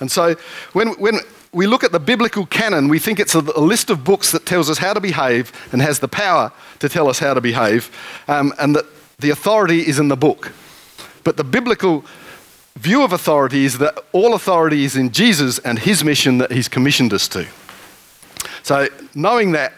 And 0.00 0.10
so 0.10 0.34
when, 0.72 0.88
when 0.94 1.20
we 1.56 1.66
look 1.66 1.82
at 1.82 1.90
the 1.90 1.98
biblical 1.98 2.44
canon, 2.44 2.86
we 2.86 2.98
think 2.98 3.18
it's 3.18 3.34
a, 3.34 3.38
a 3.38 3.60
list 3.60 3.88
of 3.88 4.04
books 4.04 4.30
that 4.32 4.44
tells 4.44 4.68
us 4.68 4.76
how 4.76 4.92
to 4.92 5.00
behave 5.00 5.50
and 5.72 5.80
has 5.80 6.00
the 6.00 6.06
power 6.06 6.52
to 6.80 6.88
tell 6.88 7.08
us 7.08 7.18
how 7.18 7.32
to 7.32 7.40
behave, 7.40 7.90
um, 8.28 8.52
and 8.60 8.76
that 8.76 8.84
the 9.18 9.30
authority 9.30 9.80
is 9.88 9.98
in 9.98 10.08
the 10.08 10.16
book. 10.16 10.52
But 11.24 11.38
the 11.38 11.44
biblical 11.44 12.04
view 12.76 13.02
of 13.02 13.14
authority 13.14 13.64
is 13.64 13.78
that 13.78 13.98
all 14.12 14.34
authority 14.34 14.84
is 14.84 14.96
in 14.96 15.12
Jesus 15.12 15.58
and 15.60 15.78
his 15.78 16.04
mission 16.04 16.36
that 16.38 16.52
he's 16.52 16.68
commissioned 16.68 17.14
us 17.14 17.26
to. 17.28 17.46
So, 18.62 18.88
knowing 19.14 19.52
that, 19.52 19.72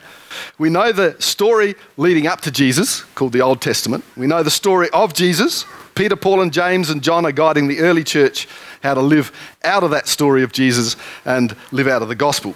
we 0.59 0.71
know 0.71 0.91
the 0.91 1.15
story 1.21 1.77
leading 1.97 2.27
up 2.27 2.41
to 2.41 2.51
Jesus, 2.51 3.03
called 3.15 3.33
the 3.33 3.41
Old 3.41 3.63
Testament. 3.63 4.05
We 4.17 4.27
know 4.27 4.43
the 4.43 4.51
story 4.51 4.91
of 4.91 5.15
Jesus. 5.15 5.65
Peter, 5.95 6.17
Paul, 6.17 6.41
and 6.41 6.53
James 6.53 6.91
and 6.91 7.03
John 7.03 7.25
are 7.25 7.33
guiding 7.33 7.69
the 7.69 7.81
early 7.81 8.03
church 8.03 8.49
how 8.83 8.95
to 8.95 9.01
live 9.01 9.33
out 9.65 9.83
of 9.83 9.91
that 9.91 10.09
story 10.09 10.43
of 10.43 10.53
Jesus 10.53 10.97
and 11.25 11.57
live 11.73 11.89
out 11.89 12.03
of 12.03 12.09
the 12.09 12.15
gospel. 12.15 12.55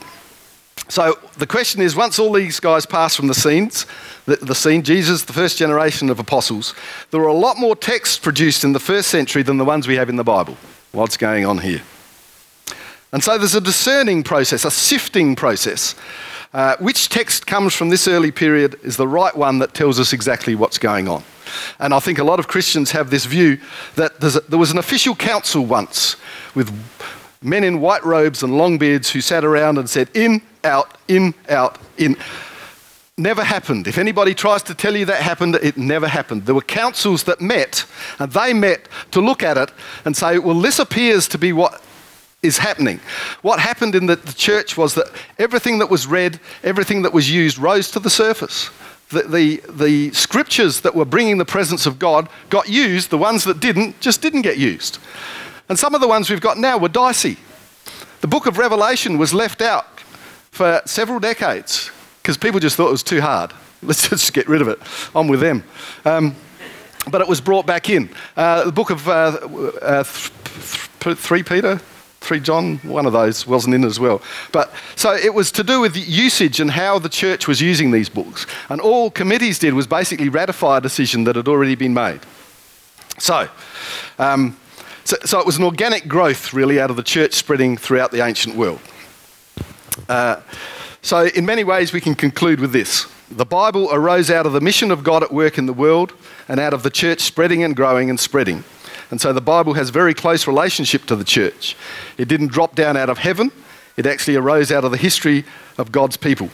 So 0.89 1.19
the 1.39 1.47
question 1.47 1.81
is 1.81 1.97
once 1.97 2.19
all 2.19 2.33
these 2.33 2.61
guys 2.61 2.85
pass 2.87 3.15
from 3.17 3.27
the 3.27 3.35
scenes, 3.35 3.87
the, 4.27 4.37
the, 4.37 4.55
scene, 4.55 4.83
Jesus, 4.83 5.25
the 5.25 5.33
first 5.33 5.57
generation 5.57 6.11
of 6.11 6.19
apostles, 6.19 6.75
there 7.11 7.21
were 7.21 7.29
a 7.29 7.35
lot 7.35 7.59
more 7.59 7.75
texts 7.75 8.19
produced 8.19 8.65
in 8.65 8.73
the 8.73 8.81
first 8.81 9.09
century 9.09 9.43
than 9.43 9.57
the 9.57 9.65
ones 9.65 9.89
we 9.89 9.97
have 9.97 10.09
in 10.09 10.17
the 10.17 10.25
Bible. 10.25 10.57
What's 10.93 11.17
going 11.17 11.47
on 11.47 11.59
here? 11.59 11.83
And 13.13 13.23
so 13.23 13.39
there's 13.39 13.55
a 13.55 13.61
discerning 13.61 14.23
process, 14.23 14.65
a 14.65 14.71
sifting 14.71 15.37
process. 15.37 15.95
Uh, 16.53 16.77
which 16.81 17.09
text 17.09 17.47
comes 17.47 17.75
from 17.75 17.89
this 17.89 18.07
early 18.07 18.31
period 18.31 18.79
is 18.83 18.97
the 18.97 19.09
right 19.09 19.35
one 19.35 19.59
that 19.59 19.73
tells 19.73 19.99
us 19.99 20.13
exactly 20.13 20.55
what's 20.55 20.77
going 20.79 21.09
on. 21.09 21.25
And 21.79 21.95
I 21.95 21.99
think 21.99 22.19
a 22.19 22.25
lot 22.25 22.39
of 22.39 22.47
Christians 22.47 22.91
have 22.91 23.11
this 23.11 23.25
view 23.25 23.59
that 23.97 24.21
a, 24.21 24.41
there 24.49 24.59
was 24.59 24.71
an 24.71 24.79
official 24.79 25.15
council 25.15 25.65
once 25.65 26.17
with 26.55 26.71
men 27.43 27.65
in 27.65 27.81
white 27.81 28.05
robes 28.05 28.43
and 28.43 28.57
long 28.57 28.79
beards 28.79 29.11
who 29.11 29.21
sat 29.21 29.45
around 29.45 29.79
and 29.79 29.89
said, 29.89 30.11
in, 30.15 30.43
out, 30.65 30.99
in, 31.09 31.35
out, 31.49 31.79
in. 31.97 32.17
Never 33.19 33.45
happened. 33.45 33.87
If 33.87 33.99
anybody 33.99 34.35
tries 34.35 34.63
to 34.65 34.75
tell 34.75 34.97
you 34.97 35.05
that 35.07 35.23
happened, 35.23 35.57
it 35.57 35.77
never 35.77 36.09
happened. 36.09 36.47
There 36.47 36.55
were 36.55 36.63
councils 36.63 37.25
that 37.25 37.41
met, 37.41 37.85
and 38.19 38.33
they 38.33 38.55
met 38.55 38.89
to 39.11 39.21
look 39.21 39.43
at 39.43 39.59
it 39.59 39.71
and 40.05 40.17
say, 40.17 40.39
well, 40.39 40.61
this 40.61 40.79
appears 40.79 41.29
to 41.29 41.39
be 41.39 41.53
what 41.53 41.83
is 42.43 42.59
happening. 42.59 43.01
What 43.43 43.61
happened 43.61 43.95
in 43.95 44.07
the, 44.07 44.17
the 44.17 44.33
church 44.33 44.77
was 44.77 44.95
that 44.95 45.07
everything 45.39 45.79
that 45.79 45.89
was 45.89 46.07
read, 46.07 46.41
everything 46.65 47.03
that 47.03 47.13
was 47.13 47.31
used, 47.31 47.57
rose 47.57 47.91
to 47.93 48.01
the 48.01 48.11
surface. 48.11 48.71
The, 49.11 49.23
the, 49.23 49.63
the, 49.71 50.13
scriptures 50.13 50.81
that 50.81 50.95
were 50.95 51.05
bringing 51.05 51.39
the 51.39 51.45
presence 51.45 51.85
of 51.87 51.99
God 51.99 52.29
got 52.49 52.69
used, 52.69 53.11
the 53.11 53.19
ones 53.19 53.45
that 53.45 53.61
didn't 53.61 54.01
just 54.01 54.23
didn't 54.23 54.43
get 54.43 54.57
used. 54.57 54.99
And 55.69 55.79
some 55.79 55.95
of 55.95 56.01
the 56.01 56.09
ones 56.09 56.31
we've 56.31 56.41
got 56.41 56.59
now 56.59 56.79
were 56.79 56.89
dicey. 56.89 57.37
The 58.23 58.27
book 58.27 58.47
of 58.47 58.57
Revelation 58.57 59.19
was 59.19 59.35
left 59.35 59.61
out 59.61 60.01
for 60.51 60.81
several 60.87 61.21
decades 61.21 61.91
because 62.23 62.37
people 62.37 62.59
just 62.59 62.77
thought 62.77 62.89
it 62.89 62.93
was 62.93 63.03
too 63.03 63.21
hard. 63.21 63.53
Let's 63.83 64.09
just 64.09 64.33
get 64.33 64.49
rid 64.49 64.63
of 64.63 64.69
it. 64.69 64.79
I'm 65.15 65.29
with 65.29 65.41
them. 65.41 65.63
Um, 66.05 66.35
but 67.11 67.21
it 67.21 67.29
was 67.29 67.41
brought 67.41 67.67
back 67.67 67.91
in. 67.91 68.09
Uh, 68.37 68.65
the 68.65 68.73
book 68.73 68.91
of 68.91 69.09
uh, 69.09 69.39
uh, 69.83 70.05
3 70.05 71.43
Peter, 71.43 71.81
3 72.23 72.41
John, 72.41 72.79
one 72.79 73.07
of 73.07 73.13
those 73.13 73.47
wasn't 73.47 73.75
in 73.75 73.85
as 73.85 73.99
well. 73.99 74.23
But 74.53 74.73
so 74.97 75.15
it 75.15 75.35
was 75.35 75.51
to 75.53 75.65
do 75.65 75.81
with 75.81 75.97
usage 75.97 76.61
and 76.61 76.71
how 76.71 76.99
the 76.99 77.09
church 77.09 77.49
was 77.49 77.61
using 77.61 77.91
these 77.91 78.09
books. 78.09 78.47
And 78.69 78.81
all 78.81 79.11
committees 79.11 79.59
did 79.59 79.75
was 79.75 79.87
basically 79.87 80.29
ratify 80.29 80.79
a 80.79 80.81
decision 80.81 81.25
that 81.25 81.37
had 81.37 81.49
already 81.49 81.75
been 81.75 81.95
made. 81.95 82.21
So, 83.19 83.49
um, 84.19 84.57
so, 85.05 85.17
so, 85.25 85.41
it 85.41 85.47
was 85.47 85.59
an 85.59 85.65
organic 85.65 86.07
growth 86.07 86.55
really 86.55 86.81
out 86.81 86.91
of 86.91 86.97
the 86.97 87.03
church 87.03 87.35
spreading 87.35 87.77
throughout 87.77 88.13
the 88.13 88.25
ancient 88.25 88.55
world. 88.55 88.81
Uh, 90.09 90.41
so, 91.03 91.27
in 91.27 91.45
many 91.45 91.65
ways, 91.65 91.93
we 91.93 92.01
can 92.01 92.15
conclude 92.15 92.61
with 92.61 92.73
this. 92.73 93.07
The 93.31 93.45
Bible 93.45 93.89
arose 93.93 94.31
out 94.31 94.47
of 94.47 94.53
the 94.53 94.61
mission 94.61 94.91
of 94.91 95.03
God 95.03 95.23
at 95.23 95.33
work 95.33 95.59
in 95.59 95.67
the 95.67 95.73
world 95.73 96.13
and 96.49 96.61
out 96.61 96.73
of 96.73 96.83
the 96.83 96.91
church 96.91 97.21
spreading 97.21 97.63
and 97.65 97.75
growing 97.75 98.11
and 98.11 98.21
spreading. 98.21 98.63
And 99.13 99.21
so 99.21 99.35
the 99.35 99.43
Bible 99.43 99.75
has 99.75 99.91
very 99.91 100.15
close 100.15 100.47
relationship 100.47 101.05
to 101.05 101.15
the 101.15 101.23
church. 101.23 101.77
It 102.17 102.29
didn't 102.29 102.47
drop 102.47 102.75
down 102.75 102.97
out 102.97 103.11
of 103.11 103.19
heaven, 103.19 103.53
it 103.99 104.07
actually 104.07 104.37
arose 104.37 104.73
out 104.73 104.85
of 104.85 104.91
the 104.91 104.97
history 104.97 105.45
of 105.77 105.93
God's 105.93 106.17
people. 106.17 106.49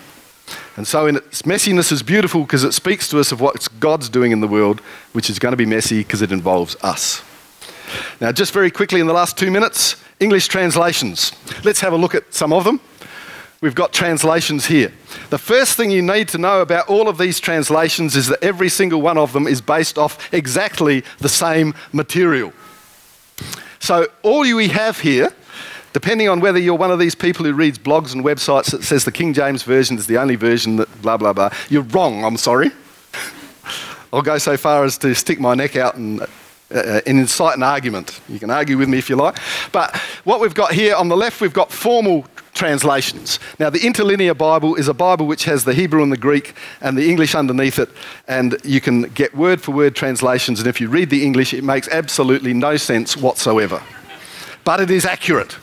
And 0.76 0.86
so, 0.86 1.06
in 1.06 1.16
its 1.16 1.42
messiness, 1.42 1.92
is 1.92 2.02
beautiful 2.02 2.40
because 2.40 2.64
it 2.64 2.72
speaks 2.72 3.08
to 3.10 3.20
us 3.20 3.30
of 3.30 3.40
what 3.40 3.68
God's 3.78 4.08
doing 4.08 4.32
in 4.32 4.40
the 4.40 4.48
world, 4.48 4.80
which 5.12 5.30
is 5.30 5.38
going 5.38 5.52
to 5.52 5.56
be 5.56 5.66
messy 5.66 5.98
because 5.98 6.20
it 6.20 6.32
involves 6.32 6.74
us. 6.82 7.22
Now, 8.20 8.32
just 8.32 8.52
very 8.52 8.72
quickly 8.72 8.98
in 8.98 9.06
the 9.06 9.12
last 9.12 9.38
two 9.38 9.52
minutes, 9.52 9.94
English 10.18 10.48
translations. 10.48 11.30
Let's 11.62 11.80
have 11.80 11.92
a 11.92 11.96
look 11.96 12.16
at 12.16 12.34
some 12.34 12.52
of 12.52 12.64
them. 12.64 12.80
We've 13.60 13.74
got 13.74 13.92
translations 13.92 14.66
here. 14.66 14.92
The 15.30 15.38
first 15.38 15.76
thing 15.76 15.90
you 15.90 16.00
need 16.00 16.28
to 16.28 16.38
know 16.38 16.60
about 16.60 16.88
all 16.88 17.08
of 17.08 17.18
these 17.18 17.40
translations 17.40 18.14
is 18.14 18.28
that 18.28 18.42
every 18.42 18.68
single 18.68 19.02
one 19.02 19.18
of 19.18 19.32
them 19.32 19.48
is 19.48 19.60
based 19.60 19.98
off 19.98 20.32
exactly 20.32 21.02
the 21.18 21.28
same 21.28 21.74
material. 21.92 22.52
So, 23.80 24.06
all 24.22 24.40
we 24.40 24.68
have 24.68 25.00
here, 25.00 25.32
depending 25.92 26.28
on 26.28 26.38
whether 26.40 26.58
you're 26.58 26.76
one 26.76 26.92
of 26.92 27.00
these 27.00 27.16
people 27.16 27.44
who 27.44 27.52
reads 27.52 27.78
blogs 27.78 28.14
and 28.14 28.24
websites 28.24 28.70
that 28.70 28.84
says 28.84 29.04
the 29.04 29.12
King 29.12 29.34
James 29.34 29.64
Version 29.64 29.98
is 29.98 30.06
the 30.06 30.18
only 30.18 30.36
version 30.36 30.76
that 30.76 31.02
blah, 31.02 31.16
blah, 31.16 31.32
blah, 31.32 31.50
you're 31.68 31.82
wrong, 31.82 32.24
I'm 32.24 32.36
sorry. 32.36 32.70
I'll 34.12 34.22
go 34.22 34.38
so 34.38 34.56
far 34.56 34.84
as 34.84 34.98
to 34.98 35.14
stick 35.14 35.40
my 35.40 35.54
neck 35.54 35.74
out 35.74 35.96
and 35.96 36.24
uh, 36.74 37.00
and 37.06 37.18
incite 37.18 37.56
an 37.56 37.62
argument. 37.62 38.20
You 38.28 38.38
can 38.38 38.50
argue 38.50 38.76
with 38.78 38.88
me 38.88 38.98
if 38.98 39.08
you 39.08 39.16
like. 39.16 39.38
But 39.72 39.96
what 40.24 40.40
we've 40.40 40.54
got 40.54 40.72
here 40.72 40.94
on 40.94 41.08
the 41.08 41.16
left, 41.16 41.40
we've 41.40 41.52
got 41.52 41.72
formal 41.72 42.26
translations. 42.54 43.38
Now, 43.58 43.70
the 43.70 43.78
Interlinear 43.78 44.34
Bible 44.34 44.74
is 44.74 44.88
a 44.88 44.94
Bible 44.94 45.26
which 45.26 45.44
has 45.44 45.64
the 45.64 45.72
Hebrew 45.72 46.02
and 46.02 46.10
the 46.10 46.16
Greek 46.16 46.54
and 46.80 46.98
the 46.98 47.08
English 47.08 47.34
underneath 47.34 47.78
it, 47.78 47.88
and 48.26 48.56
you 48.64 48.80
can 48.80 49.02
get 49.02 49.34
word 49.34 49.60
for 49.60 49.72
word 49.72 49.94
translations. 49.94 50.58
And 50.58 50.68
if 50.68 50.80
you 50.80 50.88
read 50.88 51.08
the 51.08 51.24
English, 51.24 51.54
it 51.54 51.62
makes 51.62 51.88
absolutely 51.88 52.52
no 52.52 52.76
sense 52.76 53.16
whatsoever. 53.16 53.82
But 54.64 54.80
it 54.80 54.90
is 54.90 55.06
accurate. 55.06 55.56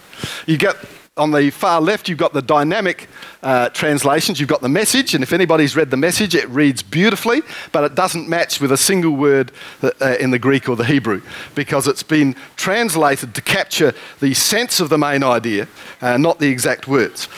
You 0.48 0.58
get 0.58 0.76
on 1.18 1.32
the 1.32 1.50
far 1.50 1.80
left, 1.80 2.10
you've 2.10 2.18
got 2.18 2.34
the 2.34 2.42
dynamic 2.42 3.08
uh, 3.42 3.70
translations. 3.70 4.38
You've 4.38 4.50
got 4.50 4.62
the 4.62 4.68
message, 4.68 5.16
and 5.16 5.24
if 5.24 5.32
anybody's 5.32 5.74
read 5.74 5.90
the 5.90 5.96
message, 5.96 6.36
it 6.36 6.48
reads 6.50 6.84
beautifully, 6.84 7.42
but 7.72 7.86
it 7.86 7.96
doesn't 7.96 8.28
match 8.28 8.60
with 8.60 8.74
a 8.74 8.78
single 8.78 9.12
word 9.12 9.54
uh, 9.82 9.92
in 10.20 10.32
the 10.32 10.40
Greek 10.40 10.68
or 10.68 10.76
the 10.76 10.84
Hebrew 10.84 11.22
because 11.54 11.88
it's 11.88 12.04
been 12.04 12.36
translated 12.58 13.34
to 13.34 13.42
capture 13.42 13.94
the 14.20 14.34
sense 14.34 14.82
of 14.82 14.90
the 14.90 14.98
main 14.98 15.24
idea, 15.24 15.70
uh, 16.02 16.18
not 16.18 16.40
the 16.40 16.50
exact 16.50 16.86
words. 16.86 17.30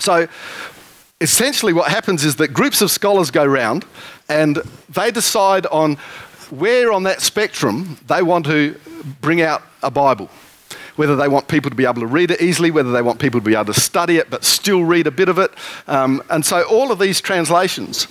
So, 0.00 0.26
essentially, 1.20 1.72
what 1.72 1.92
happens 1.92 2.24
is 2.24 2.34
that 2.36 2.48
groups 2.48 2.82
of 2.82 2.90
scholars 2.90 3.30
go 3.30 3.44
round 3.44 3.84
and 4.28 4.56
they 4.88 5.12
decide 5.12 5.66
on 5.66 5.98
where 6.50 6.92
on 6.92 7.04
that 7.04 7.20
spectrum 7.20 7.96
they 8.08 8.22
want 8.22 8.46
to 8.46 8.74
bring 9.20 9.40
out 9.40 9.62
a 9.84 9.90
Bible 9.90 10.28
whether 10.96 11.16
they 11.16 11.28
want 11.28 11.48
people 11.48 11.70
to 11.70 11.76
be 11.76 11.84
able 11.84 12.00
to 12.00 12.06
read 12.06 12.30
it 12.30 12.40
easily, 12.40 12.70
whether 12.70 12.92
they 12.92 13.02
want 13.02 13.18
people 13.18 13.40
to 13.40 13.44
be 13.44 13.54
able 13.54 13.72
to 13.72 13.80
study 13.80 14.16
it 14.16 14.30
but 14.30 14.44
still 14.44 14.84
read 14.84 15.06
a 15.06 15.10
bit 15.10 15.28
of 15.28 15.38
it. 15.38 15.50
Um, 15.86 16.22
and 16.30 16.44
so 16.44 16.62
all 16.62 16.92
of 16.92 16.98
these 16.98 17.20
translations 17.20 18.06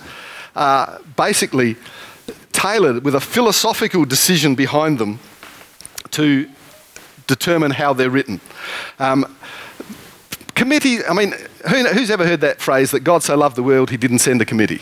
are 0.56 1.00
basically 1.15 1.78
tailored 2.52 3.04
with 3.04 3.15
a 3.15 3.19
philosophical 3.19 4.06
decision 4.06 4.56
behind 4.56 5.00
them 5.00 5.19
to 6.12 6.50
determine 7.28 7.72
how 7.72 7.93
they're 7.93 8.10
written. 8.10 8.39
Um, 9.00 9.36
committee, 10.56 11.04
I 11.06 11.13
mean, 11.13 11.34
who, 11.69 11.84
who's 11.86 12.12
ever 12.12 12.26
heard 12.26 12.41
that 12.41 12.62
phrase 12.62 12.91
that 12.91 13.02
God 13.02 13.24
so 13.24 13.36
loved 13.36 13.56
the 13.56 13.63
world 13.63 13.89
he 13.89 13.98
didn't 13.98 14.19
send 14.19 14.41
a 14.41 14.46
committee? 14.46 14.82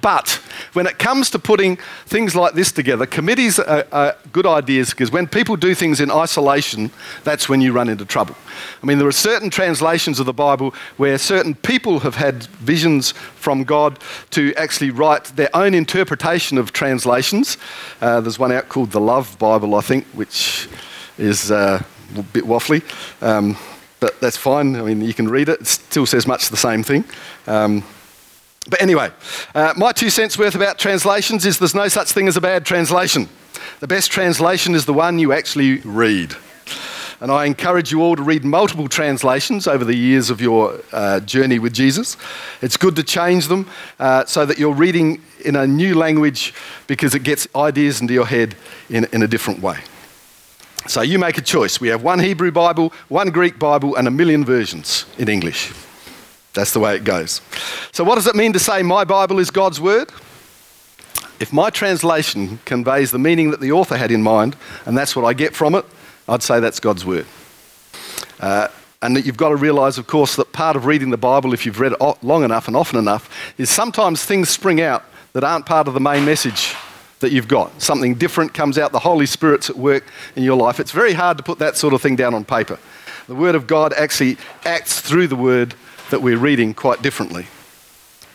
But 0.00 0.40
when 0.72 0.86
it 0.86 0.98
comes 0.98 1.30
to 1.30 1.38
putting 1.38 1.76
things 2.06 2.34
like 2.34 2.54
this 2.54 2.72
together, 2.72 3.06
committees 3.06 3.58
are, 3.58 3.86
are 3.92 4.16
good 4.32 4.46
ideas 4.46 4.90
because 4.90 5.10
when 5.12 5.26
people 5.26 5.56
do 5.56 5.74
things 5.74 6.00
in 6.00 6.10
isolation, 6.10 6.90
that's 7.24 7.48
when 7.48 7.60
you 7.60 7.72
run 7.72 7.88
into 7.88 8.04
trouble. 8.04 8.34
I 8.82 8.86
mean, 8.86 8.98
there 8.98 9.08
are 9.08 9.12
certain 9.12 9.50
translations 9.50 10.18
of 10.18 10.26
the 10.26 10.32
Bible 10.32 10.74
where 10.96 11.18
certain 11.18 11.54
people 11.54 12.00
have 12.00 12.14
had 12.14 12.44
visions 12.44 13.12
from 13.12 13.64
God 13.64 13.98
to 14.30 14.54
actually 14.54 14.90
write 14.90 15.24
their 15.36 15.54
own 15.54 15.74
interpretation 15.74 16.58
of 16.58 16.72
translations. 16.72 17.58
Uh, 18.00 18.20
there's 18.20 18.38
one 18.38 18.52
out 18.52 18.68
called 18.68 18.92
the 18.92 19.00
Love 19.00 19.38
Bible, 19.38 19.74
I 19.74 19.80
think, 19.82 20.06
which 20.08 20.68
is 21.18 21.50
uh, 21.50 21.82
a 22.16 22.22
bit 22.22 22.44
waffly. 22.44 22.82
Um, 23.22 23.56
but 24.00 24.20
that's 24.20 24.36
fine. 24.36 24.74
I 24.74 24.82
mean, 24.82 25.00
you 25.00 25.14
can 25.14 25.28
read 25.28 25.48
it. 25.48 25.60
It 25.60 25.66
still 25.66 26.06
says 26.06 26.26
much 26.26 26.48
the 26.48 26.56
same 26.56 26.82
thing. 26.82 27.04
Um, 27.46 27.84
but 28.68 28.80
anyway, 28.80 29.10
uh, 29.54 29.74
my 29.76 29.92
two 29.92 30.10
cents 30.10 30.38
worth 30.38 30.54
about 30.54 30.78
translations 30.78 31.44
is 31.44 31.58
there's 31.58 31.74
no 31.74 31.88
such 31.88 32.12
thing 32.12 32.28
as 32.28 32.36
a 32.36 32.40
bad 32.40 32.64
translation. 32.64 33.28
The 33.80 33.88
best 33.88 34.10
translation 34.10 34.74
is 34.74 34.86
the 34.86 34.92
one 34.92 35.18
you 35.18 35.32
actually 35.32 35.78
read. 35.78 36.36
And 37.20 37.30
I 37.30 37.44
encourage 37.44 37.92
you 37.92 38.02
all 38.02 38.16
to 38.16 38.22
read 38.22 38.44
multiple 38.44 38.88
translations 38.88 39.68
over 39.68 39.84
the 39.84 39.94
years 39.94 40.28
of 40.28 40.40
your 40.40 40.80
uh, 40.92 41.20
journey 41.20 41.60
with 41.60 41.72
Jesus. 41.72 42.16
It's 42.62 42.76
good 42.76 42.96
to 42.96 43.04
change 43.04 43.46
them 43.46 43.68
uh, 44.00 44.24
so 44.24 44.44
that 44.44 44.58
you're 44.58 44.74
reading 44.74 45.22
in 45.44 45.54
a 45.54 45.64
new 45.64 45.94
language 45.94 46.52
because 46.88 47.14
it 47.14 47.22
gets 47.22 47.46
ideas 47.54 48.00
into 48.00 48.12
your 48.12 48.26
head 48.26 48.56
in, 48.90 49.06
in 49.12 49.22
a 49.22 49.28
different 49.28 49.60
way. 49.60 49.78
So 50.88 51.02
you 51.02 51.18
make 51.20 51.38
a 51.38 51.42
choice. 51.42 51.80
We 51.80 51.88
have 51.88 52.02
one 52.02 52.18
Hebrew 52.18 52.50
Bible, 52.50 52.92
one 53.08 53.30
Greek 53.30 53.56
Bible, 53.56 53.94
and 53.94 54.08
a 54.08 54.10
million 54.10 54.44
versions 54.44 55.06
in 55.16 55.28
English. 55.28 55.72
That's 56.54 56.72
the 56.72 56.80
way 56.80 56.96
it 56.96 57.04
goes. 57.04 57.40
So, 57.92 58.04
what 58.04 58.16
does 58.16 58.26
it 58.26 58.34
mean 58.34 58.52
to 58.52 58.58
say 58.58 58.82
my 58.82 59.04
Bible 59.04 59.38
is 59.38 59.50
God's 59.50 59.80
Word? 59.80 60.10
If 61.40 61.52
my 61.52 61.70
translation 61.70 62.60
conveys 62.64 63.10
the 63.10 63.18
meaning 63.18 63.50
that 63.50 63.60
the 63.60 63.72
author 63.72 63.96
had 63.96 64.10
in 64.10 64.22
mind, 64.22 64.54
and 64.86 64.96
that's 64.96 65.16
what 65.16 65.24
I 65.24 65.32
get 65.32 65.54
from 65.54 65.74
it, 65.74 65.84
I'd 66.28 66.42
say 66.42 66.60
that's 66.60 66.78
God's 66.78 67.04
Word. 67.04 67.26
Uh, 68.38 68.68
and 69.00 69.16
that 69.16 69.26
you've 69.26 69.36
got 69.36 69.48
to 69.48 69.56
realize, 69.56 69.98
of 69.98 70.06
course, 70.06 70.36
that 70.36 70.52
part 70.52 70.76
of 70.76 70.86
reading 70.86 71.10
the 71.10 71.16
Bible, 71.16 71.52
if 71.52 71.66
you've 71.66 71.80
read 71.80 71.92
it 71.92 72.22
long 72.22 72.44
enough 72.44 72.68
and 72.68 72.76
often 72.76 72.98
enough, 72.98 73.28
is 73.58 73.68
sometimes 73.68 74.24
things 74.24 74.48
spring 74.48 74.80
out 74.80 75.04
that 75.32 75.42
aren't 75.42 75.66
part 75.66 75.88
of 75.88 75.94
the 75.94 76.00
main 76.00 76.24
message 76.24 76.74
that 77.20 77.32
you've 77.32 77.48
got. 77.48 77.80
Something 77.80 78.14
different 78.14 78.54
comes 78.54 78.78
out, 78.78 78.92
the 78.92 79.00
Holy 79.00 79.26
Spirit's 79.26 79.70
at 79.70 79.76
work 79.76 80.04
in 80.36 80.42
your 80.42 80.56
life. 80.56 80.78
It's 80.78 80.92
very 80.92 81.14
hard 81.14 81.38
to 81.38 81.42
put 81.42 81.58
that 81.58 81.76
sort 81.76 81.94
of 81.94 82.02
thing 82.02 82.14
down 82.14 82.34
on 82.34 82.44
paper. 82.44 82.78
The 83.26 83.34
Word 83.34 83.54
of 83.54 83.66
God 83.66 83.92
actually 83.94 84.36
acts 84.64 85.00
through 85.00 85.28
the 85.28 85.36
Word 85.36 85.74
that 86.12 86.22
we're 86.22 86.38
reading 86.38 86.72
quite 86.72 87.02
differently. 87.02 87.46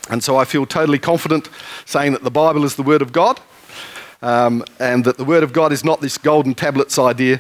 And 0.10 0.24
so 0.24 0.36
I 0.36 0.44
feel 0.46 0.66
totally 0.66 1.00
confident 1.00 1.50
saying 1.86 2.12
that 2.12 2.24
the 2.24 2.32
Bible 2.32 2.66
is 2.66 2.76
the 2.76 2.84
Word 2.84 3.02
of 3.02 3.12
God 3.14 3.40
um, 4.22 4.64
and 4.80 5.06
that 5.06 5.18
the 5.18 5.24
Word 5.24 5.44
of 5.44 5.54
God 5.54 5.72
is 5.72 5.84
not 5.84 6.02
this 6.02 6.18
golden 6.18 6.54
tablets 6.54 7.00
idea, 7.00 7.40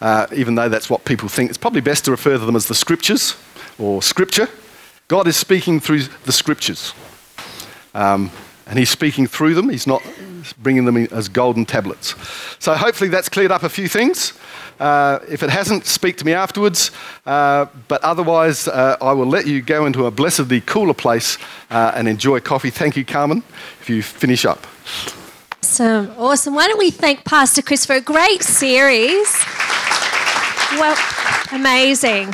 uh, 0.00 0.26
even 0.34 0.54
though 0.54 0.68
that's 0.68 0.90
what 0.90 1.04
people 1.04 1.28
think. 1.28 1.50
It's 1.50 1.58
probably 1.58 1.80
best 1.80 2.04
to 2.04 2.10
refer 2.10 2.38
to 2.38 2.44
them 2.44 2.56
as 2.56 2.66
the 2.66 2.74
Scriptures 2.74 3.36
or 3.78 4.02
Scripture. 4.02 4.48
God 5.08 5.26
is 5.26 5.36
speaking 5.36 5.80
through 5.80 6.00
the 6.24 6.32
Scriptures. 6.32 6.92
Um, 7.94 8.30
and 8.66 8.78
he's 8.78 8.90
speaking 8.90 9.26
through 9.26 9.54
them. 9.54 9.68
He's 9.68 9.86
not 9.86 10.02
bringing 10.58 10.84
them 10.84 10.96
as 10.96 11.28
golden 11.28 11.64
tablets. 11.64 12.14
So 12.58 12.74
hopefully 12.74 13.10
that's 13.10 13.28
cleared 13.28 13.50
up 13.50 13.62
a 13.62 13.68
few 13.68 13.88
things. 13.88 14.32
Uh, 14.78 15.20
if 15.28 15.42
it 15.42 15.50
hasn't, 15.50 15.86
speak 15.86 16.16
to 16.18 16.24
me 16.24 16.32
afterwards. 16.32 16.90
Uh, 17.24 17.66
but 17.88 18.02
otherwise, 18.02 18.68
uh, 18.68 18.96
I 19.00 19.12
will 19.12 19.26
let 19.26 19.46
you 19.46 19.62
go 19.62 19.86
into 19.86 20.06
a 20.06 20.10
blessedly 20.10 20.60
cooler 20.60 20.94
place 20.94 21.38
uh, 21.70 21.92
and 21.94 22.08
enjoy 22.08 22.40
coffee. 22.40 22.70
Thank 22.70 22.96
you, 22.96 23.04
Carmen, 23.04 23.42
if 23.80 23.88
you 23.88 24.02
finish 24.02 24.44
up. 24.44 24.66
Awesome, 25.62 26.12
awesome. 26.16 26.54
Why 26.54 26.68
don't 26.68 26.78
we 26.78 26.90
thank 26.90 27.24
Pastor 27.24 27.62
Chris 27.62 27.86
for 27.86 27.94
a 27.94 28.00
great 28.00 28.42
series? 28.42 29.44
Well, 30.72 30.96
amazing. 31.52 32.32